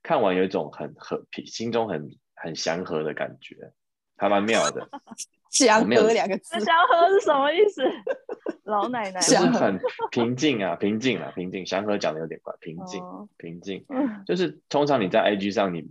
[0.03, 3.55] 看完有一种很和平，心中很很祥和的感觉，
[4.18, 4.89] 还蛮妙的。
[5.52, 7.84] 祥和两个字那，祥和是什么意思？
[8.66, 9.80] 老奶奶就是很
[10.12, 11.66] 平静啊，平静啊，平静。
[11.66, 13.86] 祥和讲的有点怪，平静，哦平静。
[13.89, 15.89] 嗯就是通常你在 IG 上你，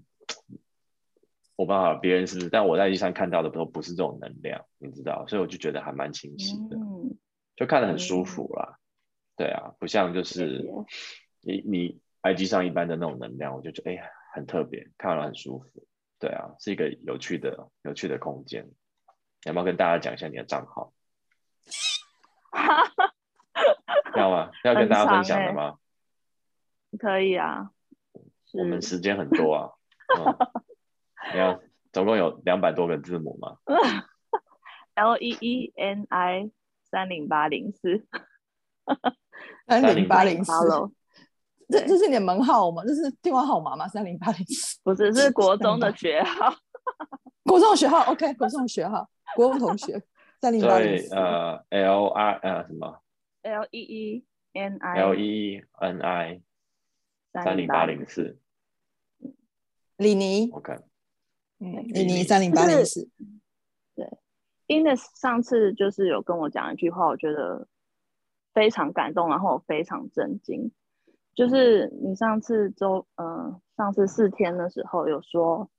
[1.56, 7.16] 我不知道别人是不是，但我在 IG 上看到的都不是这种能量，你知道，所以我就觉得还蛮清晰的，嗯，
[7.56, 8.78] 就看得很舒服啦。
[9.36, 10.64] 对啊，不像就是
[11.40, 14.04] 你你 IG 上一般的那种能量，我就觉得哎呀
[14.34, 15.86] 很特别，看了很舒服。
[16.18, 18.68] 对啊，是一个有趣的有趣的空间。
[19.46, 20.92] 要不要跟大家讲一下你的账号？
[24.16, 24.50] 要吗？
[24.64, 25.76] 要跟大家分享的很吗？
[26.98, 27.70] 可以啊。
[28.52, 29.70] 我们是时间很多啊。
[30.18, 30.36] 嗯，
[31.32, 31.60] 你要
[31.92, 33.58] 总共有两百多个字母嘛
[34.94, 36.50] ？L E E N I
[36.90, 38.06] 三零八零四
[39.68, 40.52] 三零八零四
[41.68, 42.82] 这这是你的门号吗？
[42.86, 43.86] 这是电话号码吗？
[43.88, 46.54] 三零八零四，不是是国中的学号，
[47.44, 50.02] 国中学号，OK，国中学号，国中同学，
[50.40, 53.00] 三零八所以零，呃，L I 呃什么
[53.42, 56.42] ？L E E N I L E E N I
[57.32, 58.38] 三零八零四。
[59.96, 60.74] 李尼，，OK，
[61.60, 63.08] 嗯，李尼三零八零四，
[63.94, 64.06] 对。
[64.68, 67.68] Ines 上次就是有跟我讲一句话，我觉得
[68.52, 70.72] 非常感动，然后我非常震惊。
[71.34, 75.70] 就是你上次周，嗯、上次四天的时候有说，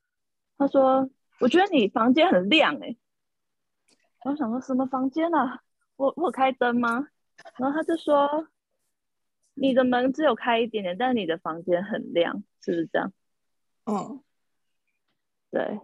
[0.58, 2.96] 他说我觉得你房间很亮哎、
[4.26, 5.62] 我想说什么房间啊？
[5.96, 7.08] 我我开灯吗？
[7.58, 8.48] 然后他就说
[9.54, 13.14] 你的门只有开一点点，但是你的房间很亮，是不是这样？
[13.86, 14.24] 嗯，
[15.52, 15.80] 对，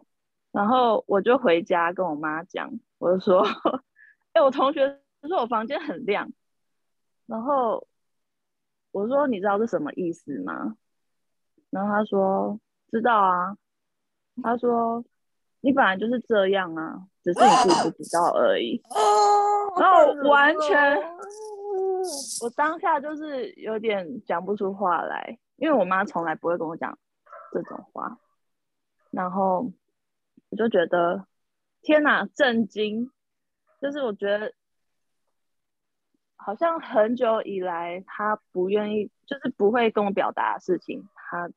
[0.51, 3.45] 然后我就回家跟我妈讲，我就说，
[4.33, 6.31] 哎、我同学说我房间很亮，
[7.25, 7.87] 然后
[8.91, 10.75] 我说你知道是什么意思吗？
[11.69, 12.59] 然后他说
[12.91, 13.57] 知道啊，
[14.41, 15.03] 他说
[15.61, 18.81] 你本来就是这样啊，只是你自己不知道而已。
[18.89, 20.97] 哦，然后完全
[22.41, 26.97] 我当下就是有点讲不出话来，因为我妈从来不会跟我讲
[27.51, 28.17] 这种话，
[29.11, 29.71] 然后
[30.49, 31.25] 我就觉得
[31.81, 33.11] 天哪，震惊！
[33.81, 34.53] 就是我觉得
[36.35, 41.49] 好像很久以来他不愿意，就是不会跟我表达的事情，他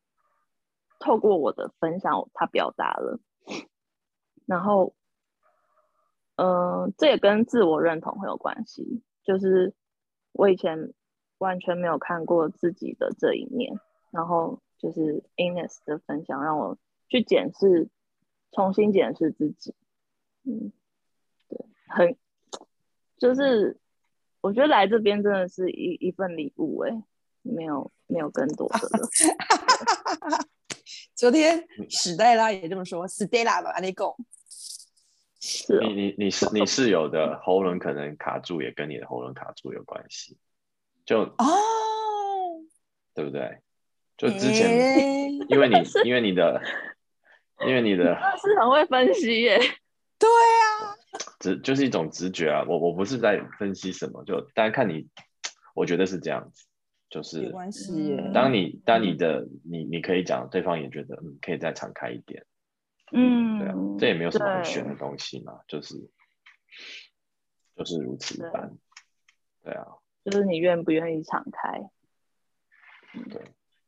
[0.99, 3.21] 透过我的分享，他表达了，
[4.47, 4.95] 然后
[6.37, 9.03] 嗯，这也跟自我认同很有关系。
[9.23, 9.75] 就是
[10.33, 10.93] 我以前
[11.39, 13.81] 完全没有看过自己的这一面，
[14.11, 16.79] 然后就是 Ines 的分享让我
[17.09, 17.89] 去检视，
[18.53, 19.75] 重新检视自己。
[20.45, 20.73] 嗯，
[21.49, 22.17] 对，很
[23.19, 23.79] 就是
[24.41, 27.03] 我觉得来这边真的是一一份礼物哎、
[27.43, 29.09] 没有没有更多的了。
[31.17, 34.07] 昨天史黛拉也这么说，Stella 吧，你讲，
[35.41, 40.37] 是哦你，你你是你室友的喉咙可能卡住，也跟你的喉咙卡住有关系，
[41.07, 42.61] 就哦，
[43.15, 43.63] 对不对？
[44.19, 45.31] 就之前诶。
[45.49, 46.61] 因为你因为你的
[47.67, 49.59] 因为你的是很会分析耶。
[50.19, 50.97] 对啊，
[51.39, 55.09] 直就是一种直觉啊，我我不是在分析什么，就大家看你，
[55.75, 56.67] 我觉得是这样子，
[57.09, 58.17] 就是没关系。
[58.35, 62.45] 当你当你的你你可以讲，对方也觉得嗯可以再敞开一点，
[63.13, 64.71] 嗯，对啊，这也没有什么很对。
[64.71, 65.95] 玄的东西嘛，就是
[67.77, 68.77] 就是如此一般，
[69.63, 69.73] 对。
[69.75, 69.87] 啊，
[70.25, 71.91] 就是你愿不愿意敞开。
[73.31, 73.43] 对。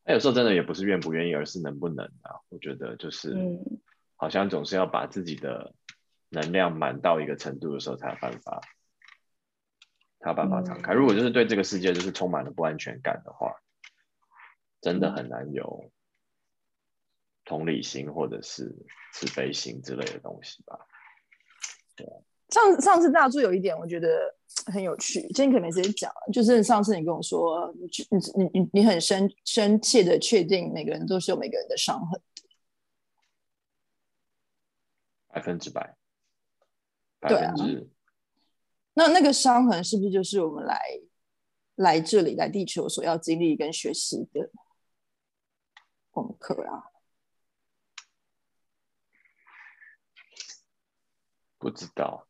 [0.04, 3.80] 那有时候真的也不是愿不愿意，而是能不能啊，我觉得就是嗯。
[4.20, 5.74] 好像总是要把自己的
[6.30, 8.60] 能量满到一个程度的时候，才有办法，
[10.20, 10.92] 才有办法敞开。
[10.92, 13.54] 嗯如果就是对这个世界就是充满了不安全感的话，
[14.80, 15.90] 真嗯的很难有
[17.44, 18.74] 同理心或者是
[19.12, 20.78] 慈悲心之类的东西吧。
[22.50, 24.34] 上上次大柱有一点我觉得
[24.72, 32.20] 很有趣，今天可能没时间讲了，就是上次你跟我说，你你你很深深切的确定每个人都是有每个人的伤痕，
[35.28, 35.96] 百分之百，
[37.20, 37.90] 百分之
[38.98, 40.76] 那那个伤痕是不是就是我们来
[41.76, 44.50] 来这里来地球所要经历跟学习的
[46.10, 46.82] 功课啊？
[51.58, 52.26] 不知道，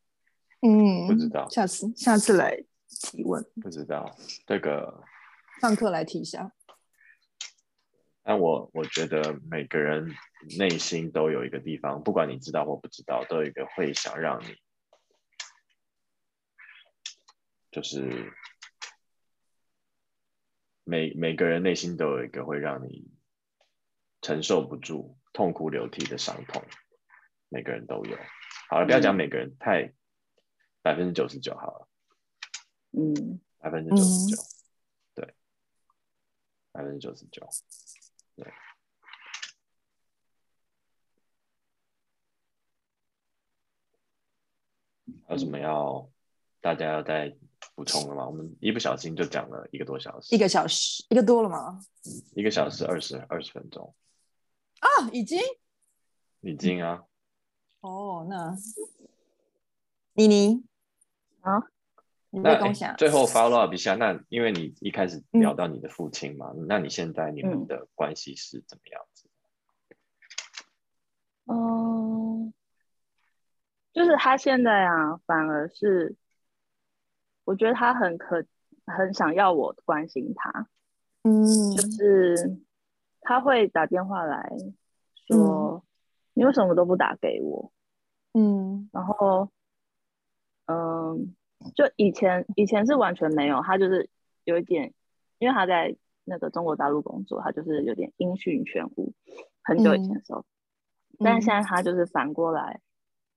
[0.60, 4.14] 嗯，不知道下次下次来提问，不知道
[4.46, 5.02] 这个。
[5.62, 6.52] 上课来提一下。
[8.22, 10.14] 但我我觉得每个人
[10.58, 14.54] 内心都有一个地方，不管你知道或不知道，都有一个会想让你，
[17.78, 18.32] 就是
[20.82, 23.08] 每每个人内心都有一个会让你
[24.20, 26.60] 承受不住、痛哭流涕的伤痛，
[27.48, 28.18] 每个人都有。
[28.68, 29.94] 好了，不要讲每个人，太
[30.82, 31.88] 百分之九十九好了，
[32.90, 33.40] 嗯。
[33.60, 34.36] 百分之九十九，
[35.14, 35.34] 对，
[36.72, 37.46] 百分之九十九。
[38.34, 38.52] 对。
[45.26, 46.08] 还有什么要
[46.60, 47.36] 大家要再
[47.78, 48.26] 补充了吗？
[48.26, 51.78] 我们一不小心就讲了一个多小时，一个小时，一个多了吗？
[52.34, 53.94] 一个小时二十二十分钟，
[54.80, 55.40] 啊，已经
[56.40, 57.04] 已经啊，
[57.78, 58.56] 哦，那
[60.14, 60.64] 妮妮
[61.42, 61.62] 啊，
[62.30, 69.30] 你那被共享最后 follow up 一下，那因为你一开始嗯聊到你的父亲嘛，那你现在你们嗯的关系是怎么样子？
[71.46, 72.52] 嗯，
[73.92, 76.16] 就是他现在啊，反而是
[77.48, 78.44] 我觉得他很可
[78.84, 80.68] 很想要我关心他，
[81.22, 81.42] 嗯
[81.74, 82.58] 就是
[83.22, 84.54] 他会打电话来
[85.26, 85.82] 说，
[86.34, 87.72] 你为什么都不打给我？
[88.34, 89.48] 嗯然后，
[90.66, 91.34] 嗯，
[91.74, 94.10] 就以前以前是完全没有，他就是
[94.44, 94.92] 有一点，
[95.38, 99.14] 因为他在那个中国大陆工作，他就是有点音讯全无，
[99.62, 100.44] 很久以前的时候，
[101.20, 102.82] 但是现在他就是反过来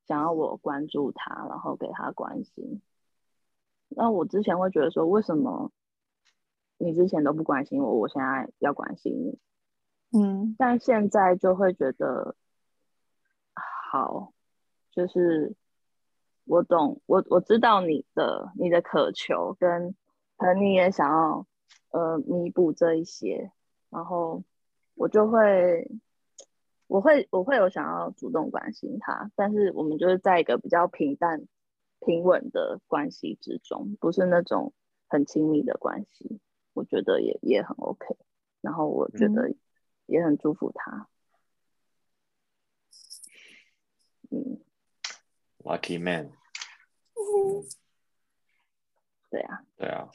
[0.05, 2.81] 想要我关注他，然后给他关心。
[3.95, 5.71] 那我之前会觉得说，为什么
[6.77, 9.39] 你之前都不关心我，我现在要关心你？
[10.13, 12.35] 嗯但现在就会觉得
[13.91, 14.33] 好，
[14.91, 15.55] 就是
[16.45, 19.95] 我懂，我我知道你的你的渴求，跟
[20.37, 21.45] 可能你也想要
[21.91, 23.51] 呃弥补这一些，
[23.89, 24.43] 然后
[24.95, 25.89] 我就会
[26.87, 31.41] 我会我会有想要主动关心他，但是我们就是在一个比较平淡
[32.05, 34.73] 平稳的关系之中，不是那种
[35.07, 36.39] 很亲密的关系，
[36.73, 38.17] 我觉得也也很 OK，
[38.61, 39.53] 然后我觉得
[40.05, 41.07] 也很祝福他。
[44.29, 44.61] 嗯
[45.59, 46.31] ，Lucky man，
[49.29, 50.09] 对啊，对啊，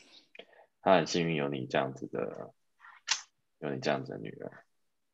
[0.80, 2.54] 他很幸运有你这样子的，
[3.58, 4.64] 有你这样子的女儿，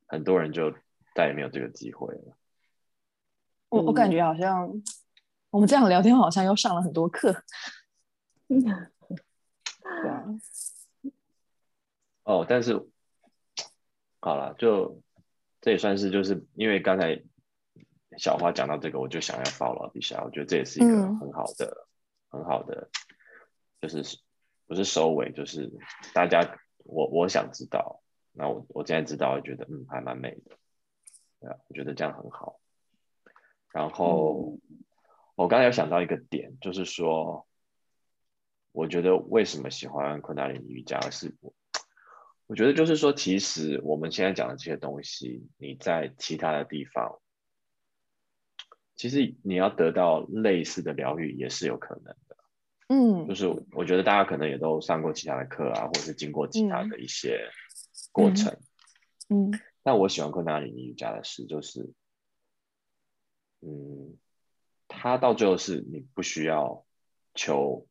[0.06, 0.72] 很多人就
[1.14, 2.38] 再也没有这个机会了。
[3.68, 4.70] 我我感觉好像
[5.52, 7.44] 我们这样聊天，好像又上了很多课。
[8.48, 10.24] 对啊，
[12.24, 12.74] 哦，但是
[14.18, 15.02] 好了，就
[15.60, 17.22] 这也算是就是因为刚才
[18.16, 21.86] 小花讲到这个，我就想要 follow 一下，我觉得这也是一个嗯很好的、
[22.30, 22.88] 很好的，
[23.82, 24.18] 就是
[24.66, 25.70] 不是收尾，就是
[26.14, 28.00] 大家我我想知道，
[28.32, 30.56] 那我我现在知道，我觉得嗯还蛮美的，
[31.40, 32.58] 对啊，我觉得这样很好。
[33.70, 34.58] 然后、
[35.34, 37.46] 我刚才有想到一个点，就是说，
[38.72, 41.54] 我觉得为什么喜欢昆达里尼瑜伽是我。
[42.48, 47.18] 我觉得就是说，其实我们现在讲的这些东西，你在其他的地方，
[48.94, 52.36] 其实你要得到类似的疗愈也是有可能的。
[52.88, 57.48] 嗯就是我觉得大家可能也都上过其他的课啊，或者是经过其他嗯的一些
[58.10, 58.54] 过程。
[59.30, 59.50] 嗯
[59.82, 61.90] 但我喜欢昆达里尼瑜伽的事就是，
[63.60, 64.18] 嗯，
[64.98, 66.84] 它到最后是你不需要
[67.34, 67.86] 求，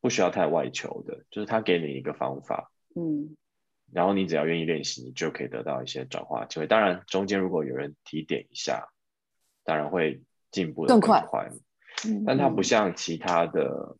[0.00, 3.36] 不需要太外求的，就是他给你一个方法，嗯
[3.92, 6.66] 然后你只要愿意练习，你就可以得到一些转化机会。
[6.66, 8.88] 当然，中间如果有人提点一下，
[9.62, 11.48] 当然会进步的更快快。
[12.04, 13.96] 嗯但它不像其他的，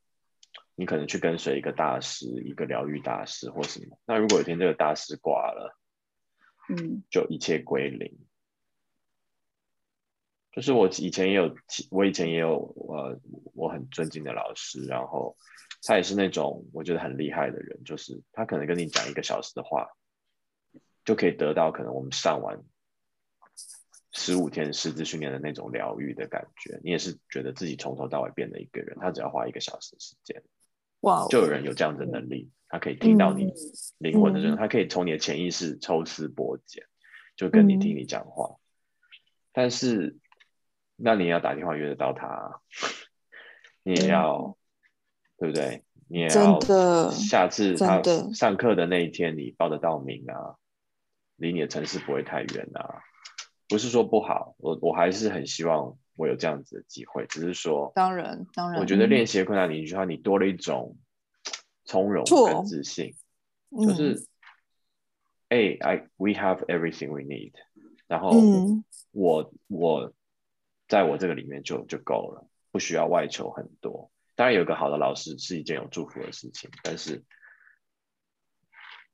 [0.74, 3.96] 你可能去跟随一个大师，一个疗愈大师或什么。
[4.04, 5.78] 那如果有一天这个大师挂了，
[6.68, 8.18] 嗯就一切归零。
[10.54, 11.52] 就是我以前也有，
[11.90, 13.18] 我以前也有，呃，
[13.54, 15.36] 我很尊敬的老师，然后
[15.82, 19.88] 他也是那种我觉得很厉害的人，就是他可能跟你讲一个小时的话，
[21.04, 22.62] 就可以得到可能我们上完
[24.12, 30.40] 十五天师资训练的那种疗愈的感觉，你也是觉得自己从头到尾变了一个人，他只要花一个小时的时间，
[31.00, 33.54] 哇哦，就有人有这样的能力，他可以听到你嗯
[33.98, 34.58] 灵魂的这种，嗯。
[34.58, 36.84] 他可以从你的潜意识抽丝剥茧，
[37.34, 37.80] 就跟你嗯。
[37.80, 38.54] 听你讲话。
[39.56, 40.16] 但是，
[40.96, 42.60] 那你要打电话约得到他，
[43.82, 44.56] 你也要，
[45.38, 45.82] 对不对？
[46.08, 46.60] 你也要
[47.10, 48.02] 下次他
[48.34, 50.56] 上课的那一天，你报得到名啊，
[51.36, 53.02] 离你的城市不会太远啊。
[53.68, 59.10] 不是说不好，我我还是很希望我有这样子的机会，只是说，当然当然，我觉得嗯。
[59.10, 60.96] 练习困难你一句话，你多了一种
[61.84, 63.14] 从容错跟自信，
[63.70, 64.26] 嗯就是，
[65.48, 67.52] 哎、i we have everything we need，
[68.06, 68.84] 然后嗯。
[69.10, 70.12] 我我
[70.94, 74.12] 在我这个里面就就够了，不需要外求很多。
[74.36, 77.24] 当然，有一个好的老师是一件有祝福的事情，但是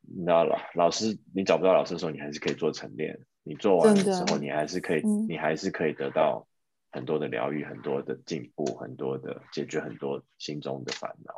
[0.03, 3.19] 你知道了，老师你找不到老师的时候，你还是可以做晨练。
[3.45, 6.47] 你做完的之后，你还是可以，嗯你还是可以得到
[6.93, 11.33] 很多的疗愈，很多的进步，很多的解决很多心中的烦恼。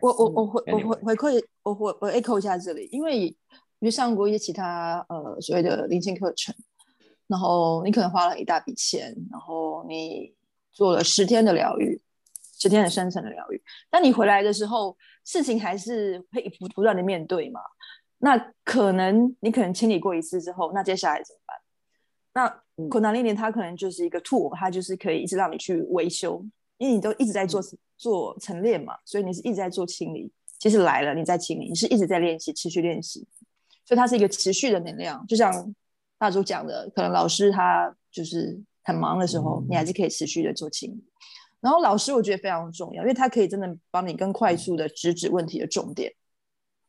[0.00, 3.36] 我我我回我回回馈我回我 echo 一下这里，因为因
[3.80, 6.54] 为上过一些其他呃所谓的灵性课程，
[7.32, 10.30] 然后你可能花了一大笔钱，然后你
[10.70, 11.98] 做了十天的疗愈，
[12.58, 17.62] 十天的深层的疗愈，但你回来的时候，事情还是会不不断的面对嘛。
[18.18, 21.56] 那可能你可能清理过一次之后，那接下来怎么办？
[22.34, 26.44] 那嗯昆达里尼它可能就是一个 tool，它就是可以一直让你去维修，
[26.76, 27.62] 因为你都一直在做、
[27.96, 30.30] 做晨练嘛，所以你是一直在做清理。
[30.58, 33.26] 其实来了，你在清理，你是一直在练习，持续练习，
[33.86, 35.26] 所以它是一个持续的能量。
[35.26, 35.74] 就像
[36.22, 41.04] 大主讲的，可能老师他就是很忙的时候，你还是可以持续的做清理。
[41.58, 46.14] 然后老师我觉得非常重要，因为他可以真的帮你更快速的直指问题的重点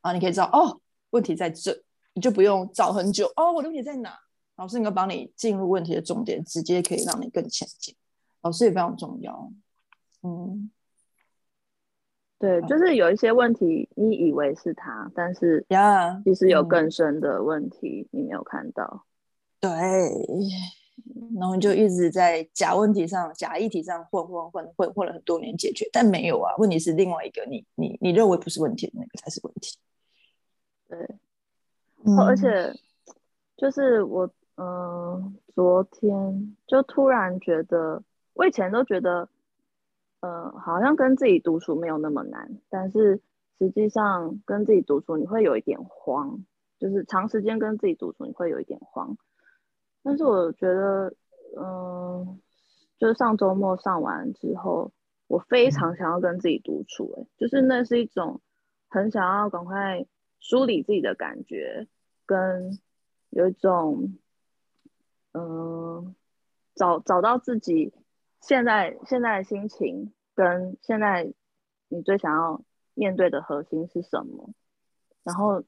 [0.02, 0.80] 啊，你可以知道哦，
[1.10, 1.76] 问题在这，
[2.14, 4.16] 你就不用找很久哦，我的问题在哪？
[4.58, 7.96] 老师能够帮你进入问题的重点，直接可以让你更前进。
[8.44, 9.52] 老师也非常重要，
[10.22, 10.70] 嗯，
[12.38, 19.08] 对，就是有一些问题，你以为是他，但是呀、其实有嗯更深的问题，你没有看到。
[19.64, 19.72] 对，
[21.40, 29.78] 然后你就一直在假问题上、假议题上混混混混混了很多年解决，但没有啊，问题是另外一个你你你认为不是问题的那个才是问题。
[30.90, 30.98] 对，
[32.18, 32.78] 而且
[33.56, 39.30] 就是我，嗯、昨天就突然觉得，我以前都觉得，
[40.20, 43.22] 呃，好像跟自己独处没有那么难，但是
[43.60, 46.44] 实际上跟自己独处你会有一点慌，
[46.78, 49.18] 就是长时间跟自己独处你会有一点慌。
[50.04, 51.14] 但是我觉得，
[51.58, 52.40] 嗯、
[52.98, 54.92] 就是上周末上完之后，
[55.28, 58.42] 我非常想要跟自己独处、欸，就是那是一种
[58.90, 60.06] 很想要赶快
[60.40, 61.88] 梳理自己的感觉，
[62.26, 62.80] 跟
[63.30, 64.18] 有一种，
[65.34, 66.14] 嗯、
[66.76, 67.94] 找找到自己
[68.42, 71.34] 现在现在的心情，跟现在
[71.88, 72.62] 你最想要
[72.94, 74.50] 面对的核心是什么。
[75.24, 75.64] 然后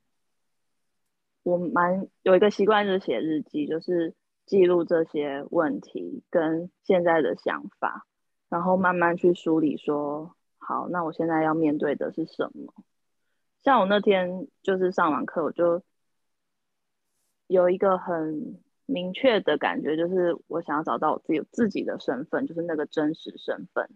[1.44, 4.14] 我蛮有一个习惯，就是写日记，就是
[4.46, 8.06] 记录这些问题跟现在的想法，
[8.50, 12.74] 然后慢慢去梳理说，好，那我现在要面对的是什么？
[13.64, 15.82] 像我那天就是上完课，我就
[17.48, 23.90] 有一个很明确的感觉，就是我想要找到我自己自己的身份，就是那个真实身份。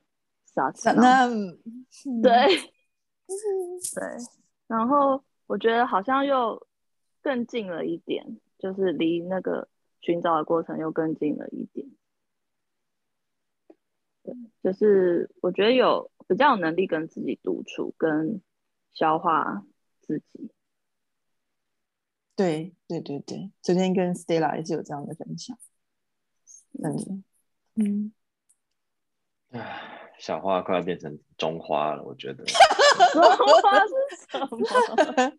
[0.46, 1.28] 萨斯那
[2.24, 2.32] 对
[3.94, 4.04] 对，
[4.68, 6.66] 然后我觉得好像又
[7.22, 8.26] 更近了一点，
[8.58, 9.68] 就是离那个
[10.02, 11.88] 寻找的过程又更近了一点。
[14.24, 18.42] 对，就是我觉得有比较有能力跟自己独处，跟
[18.94, 19.66] 消化
[20.02, 20.52] 自己。
[22.36, 25.58] 对对对对，昨天跟 Stella 也是有这样的分享，
[26.82, 27.24] 嗯，
[27.76, 28.14] 嗯，
[29.52, 32.46] 唉，小花快要变成中花了，我觉得。
[33.12, 33.22] 中
[33.62, 33.94] 花是
[34.30, 35.38] 什么？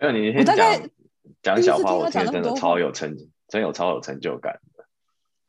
[0.00, 0.90] 那你那天
[1.42, 3.16] 讲讲小话，我听了真的超有成，
[3.48, 4.84] 真有超有成就感的。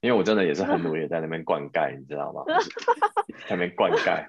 [0.02, 2.44] 因为我真的也是很努力在那边灌溉，你知道吗？
[2.48, 2.70] 就 是
[3.50, 4.26] 在那边灌溉，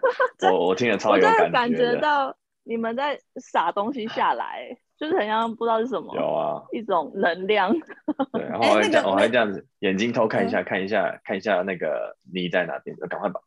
[0.50, 7.72] 我我听了超有感真的感觉到你们在撒东西下来，就是很像不知道是什么，有啊，一种能量。
[8.32, 13.40] 对， 然后哎我还这样，我还这样子，眼睛偷看一嗯下，看一下，看一下那个你在哪边，就赶快把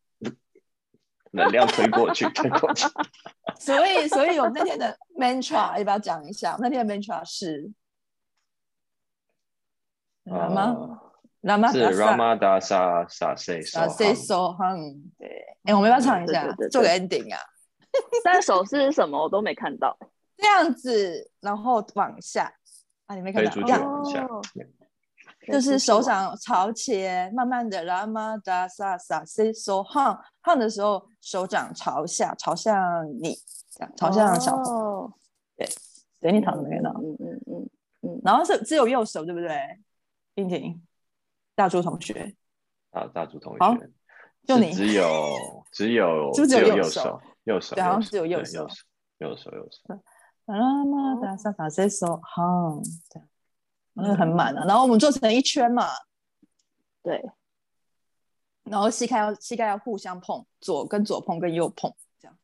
[1.34, 2.88] 能量推过去，推过去。
[3.60, 6.58] 所以，所以我们那天的 mantra 要不要讲一下？
[6.60, 7.72] 那天的 mantra 是
[10.26, 10.62] 什么？
[10.62, 11.00] 呃
[11.44, 13.36] 拉玛是达萨 Ramada Sa Sa
[13.78, 15.12] 啊 So，say Hum so hum。
[15.20, 17.38] 对，哎，我们要不要唱一下做个 ending 啊？
[18.24, 19.98] 但手势是什么我都没看到。
[20.38, 22.54] 这样子，然后往下
[23.08, 23.52] 啊，你没看到？
[23.52, 24.42] 推出去这样往下哦。
[25.48, 33.36] 就是手掌朝前，慢慢的拉玛达萨萨 say so hum hum 的时候，手掌朝下，朝向你，
[33.72, 34.64] 这样朝向小红。
[34.64, 35.14] 哦，
[36.20, 36.92] 对，你躺着没看到？
[36.92, 37.70] 嗯嗯嗯
[38.02, 39.50] 嗯，然后是只有右手，对不对？
[40.36, 40.82] 婷婷，
[41.56, 42.36] 大猪同学，
[42.92, 43.90] 啊大猪同好学，
[44.48, 45.34] 就你 只有
[45.72, 48.76] 只有是是只有有右手手，右手，对好像只有右手右手，
[49.20, 50.04] 右手，右手。
[50.46, 53.30] 拉玛达萨萨 say so hum，这样，
[53.94, 54.66] 那个很满啊。
[54.66, 55.88] 然后我们做成一圈嘛，
[57.02, 57.24] 对，
[58.64, 62.38] 然后膝盖要膝盖要互相碰，左跟左碰，跟右碰，这样。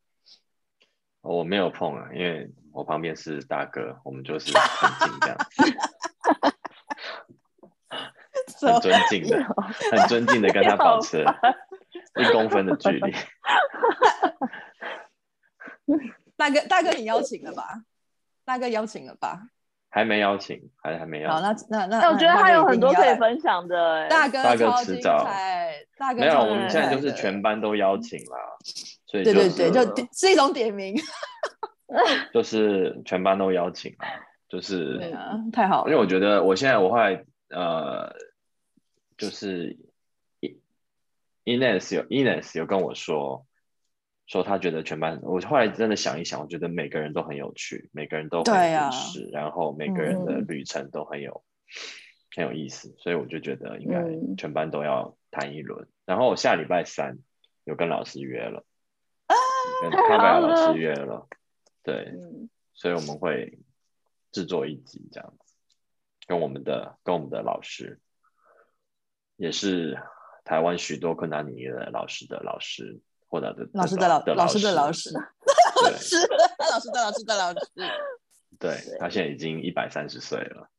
[1.21, 5.37] 我没有碰啊，因为我旁边是大哥，我们就是很近这样，
[8.73, 9.43] 很尊敬的，
[9.91, 11.25] 很尊敬的跟他保持
[12.15, 13.13] 一公分的距离。
[16.37, 17.83] 大哥，大哥，你邀请了吧？
[18.45, 19.49] 大哥邀请了吧？
[19.89, 21.67] 还没邀请，还还没邀好，请。
[21.69, 23.15] 那那那，我觉得那还有很多可以。
[23.19, 24.07] 分享的欸。
[24.07, 28.37] 大哥大哥迟早彩，大哥没有，我们现在就是全班都邀请啦，
[29.07, 30.95] 所以对对对，就点是一种点名。
[32.31, 34.07] 就是全班都邀请啦，
[34.47, 35.89] 就是对啊，太好了。
[35.89, 38.13] 因为我觉得我现在我后来呃，
[39.17, 39.75] 就是
[41.45, 43.43] Ines 有 Ines 有跟我说，
[44.29, 50.45] 说他觉得全班，我后来真的想一想，我觉得每个人都很有趣，每个人都很有故事，然后每个人的嗯。
[50.47, 51.43] 旅程都很有、
[52.35, 54.37] 很有意思，所以我就觉得应该嗯。
[54.37, 55.87] 全班都要谈一轮。
[56.05, 57.17] 然后我下礼拜三
[57.63, 58.63] 有跟老师约了，
[59.81, 61.27] 跟太康柏好了老师约了，
[61.81, 63.57] 对，嗯，所以我们会
[64.31, 65.55] 制作一集这样子，
[66.27, 67.99] 跟我们的跟我们的老师，
[69.37, 69.99] 也是
[70.43, 72.99] 台湾许多昆达尼的老师的老师，
[73.29, 76.17] 或者的老师的老的老师的老师，对 是
[76.71, 77.59] 老师的老师的老师。
[78.59, 80.69] 对，他现在已经一百三十岁了，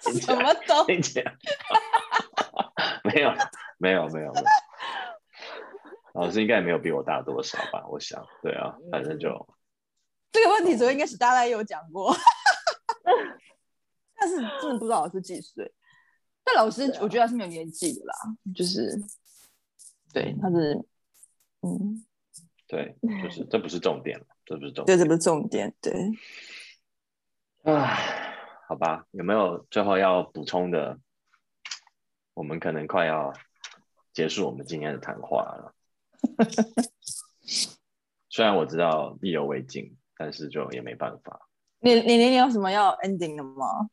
[0.00, 0.84] 什么都
[3.02, 3.32] 没有
[3.78, 4.44] 没有没有没有，
[6.12, 7.86] 老师应该也没有比我大多少吧？
[7.88, 9.30] 我想，对啊，反正就
[10.30, 12.14] 这个问题，昨天应该是大家有讲过，
[14.20, 15.72] 但是真的不知道老师几岁。
[16.44, 18.14] 但老师我觉得他是没有年纪的啦，
[18.54, 19.00] 就是
[20.12, 20.84] 对他是
[21.62, 22.04] 嗯，
[22.66, 24.98] 对， 就是这不是重点了，这不是重对，点。
[24.98, 25.92] 这不是重点，对。
[27.64, 28.34] 唉，
[28.66, 30.98] 好吧，有没有最后要补充的？
[32.34, 33.32] 我们可能快要
[34.14, 35.74] 结束我们今天的谈话了。
[38.30, 41.46] 虽然我知道意犹未尽，但是就也没办法。
[41.80, 43.90] 你你你你有什么要 ending 的吗？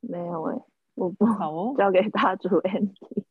[0.00, 0.56] 没有哎，
[0.98, 3.24] 我不好哦， 交给大主 Andy。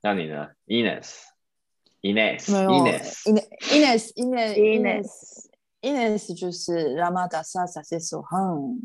[0.00, 2.52] 那你呢，Ines？Ines？
[2.52, 2.70] 没有。
[2.70, 5.48] Ines Ines Ines Ines
[5.80, 8.78] Ines 就是 Ramada Sa Sa Se So Hum，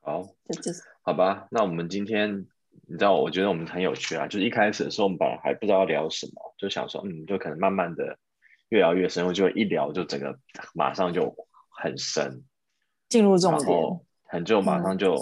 [0.00, 0.82] 好，这就是。
[1.02, 2.46] 好吧，那我们今天，
[2.86, 4.26] 你知道，我觉得我们很有趣啊。
[4.26, 8.18] 就是一开始的时候，我们本来还不知道聊什么，就想说，嗯，就可能慢慢的
[8.68, 10.38] 越聊越深，我就一聊就整个
[10.74, 11.34] 马上就
[11.70, 12.44] 很深，
[13.08, 13.70] 进入重然点。
[13.70, 15.16] 后很就马上就、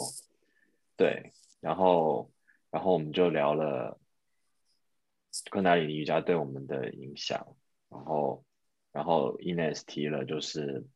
[0.97, 2.31] 对，然后
[2.71, 3.99] 然后我们就聊了
[5.51, 7.57] 昆达里尼瑜伽对我们的影响，
[7.89, 8.45] 然后
[8.93, 10.87] 然后 Ines 提了就是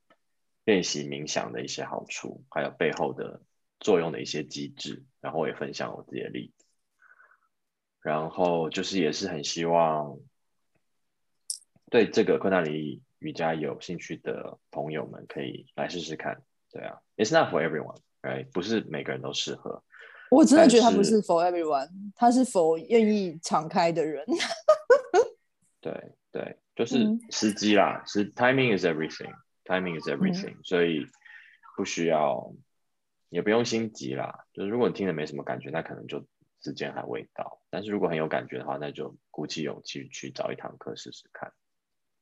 [0.64, 3.40] 练习冥想的一些好处，还有背后的
[3.78, 6.64] 作用的一些机制，然后我也分享我自己的例子，
[8.00, 10.18] 然后就是也是很希望
[11.90, 16.42] 对这个昆达里瑜伽有兴趣的朋友们可以来试试看。
[16.70, 18.46] 对啊，It's not for everyone，right？
[18.52, 19.82] 不是每个人都适合。
[20.30, 24.24] 我真的觉得他不是 for everyone，他是 for 愿意敞开的人。
[25.80, 31.04] 对对，就是嗯时机啦，是 timing is everything，timing is everything，、所以
[31.76, 32.52] 不需要，
[33.30, 34.44] 也不用心急啦。
[34.52, 36.24] 就是如果你听了没什么感觉，那可能就
[36.62, 37.60] 时间还未到。
[37.70, 41.52] 但是如果很有感觉的话，那就鼓起勇气去找一堂课试试看。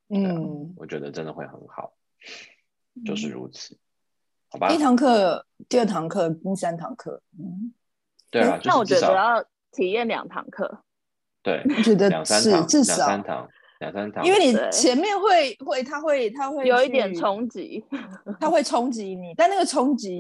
[0.09, 1.93] 嗯，我觉得真的会很好，
[3.05, 3.77] 就是如此，
[4.51, 4.79] 好吧第一？
[4.79, 7.73] 堂课、第二堂课、第三堂课，嗯，
[8.31, 10.83] 对啊，那我觉得要体验两堂课，
[11.43, 13.49] 对我觉得两三是堂，至少三，堂，
[13.81, 17.85] 两三堂，因为你前面会会，他会他会有一点，冲击。
[18.41, 20.19] 他会冲击你，但那个冲击，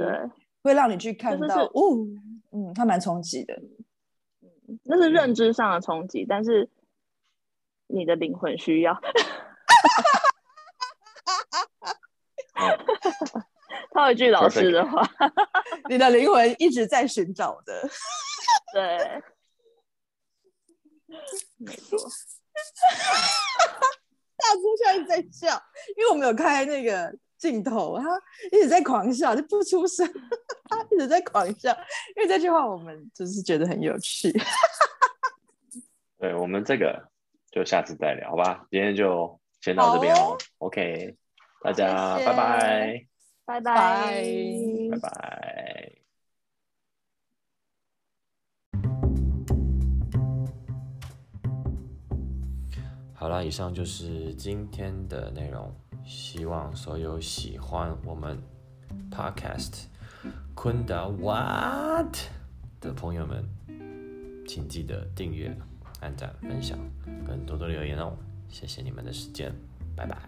[0.62, 2.06] 会让你去看就是是到，哦，
[2.52, 3.58] 嗯，他蛮冲击的，
[4.84, 6.68] 那是认知上的冲击，但是
[7.86, 9.00] 你的灵魂需要。
[13.98, 15.02] 套一句老师的 话，
[15.88, 17.88] 你的灵魂一直在寻找的。
[18.72, 19.22] 对，
[21.56, 21.98] 没错，
[24.36, 25.60] 大猪现在一直在笑，
[25.96, 28.04] 因为我们有开那个镜头，他
[28.52, 30.06] 一直在狂笑，就不出声，
[30.70, 31.76] 他一直在狂笑，
[32.14, 34.32] 因为这句话我们就是觉得很有趣。
[36.20, 37.08] 对我们这个
[37.50, 38.64] 就下次再聊，好吧？
[38.70, 40.38] 今天就先到这边哦。
[40.58, 41.16] OK，
[41.64, 43.07] 大家谢谢拜拜，
[43.48, 44.12] 拜拜
[44.90, 45.92] 拜拜。
[53.14, 55.74] 好了，以上就是今天的内容。
[56.04, 58.38] 希望所有喜欢我们
[59.10, 59.84] Podcast
[60.54, 62.16] 昆达 What
[62.80, 63.48] 的朋友们，
[64.46, 65.56] 请记得订阅、
[66.00, 66.78] 按赞、分享，
[67.26, 68.14] 跟多多留言哦。
[68.50, 69.54] 谢谢你们的时间，
[69.96, 70.18] 拜拜。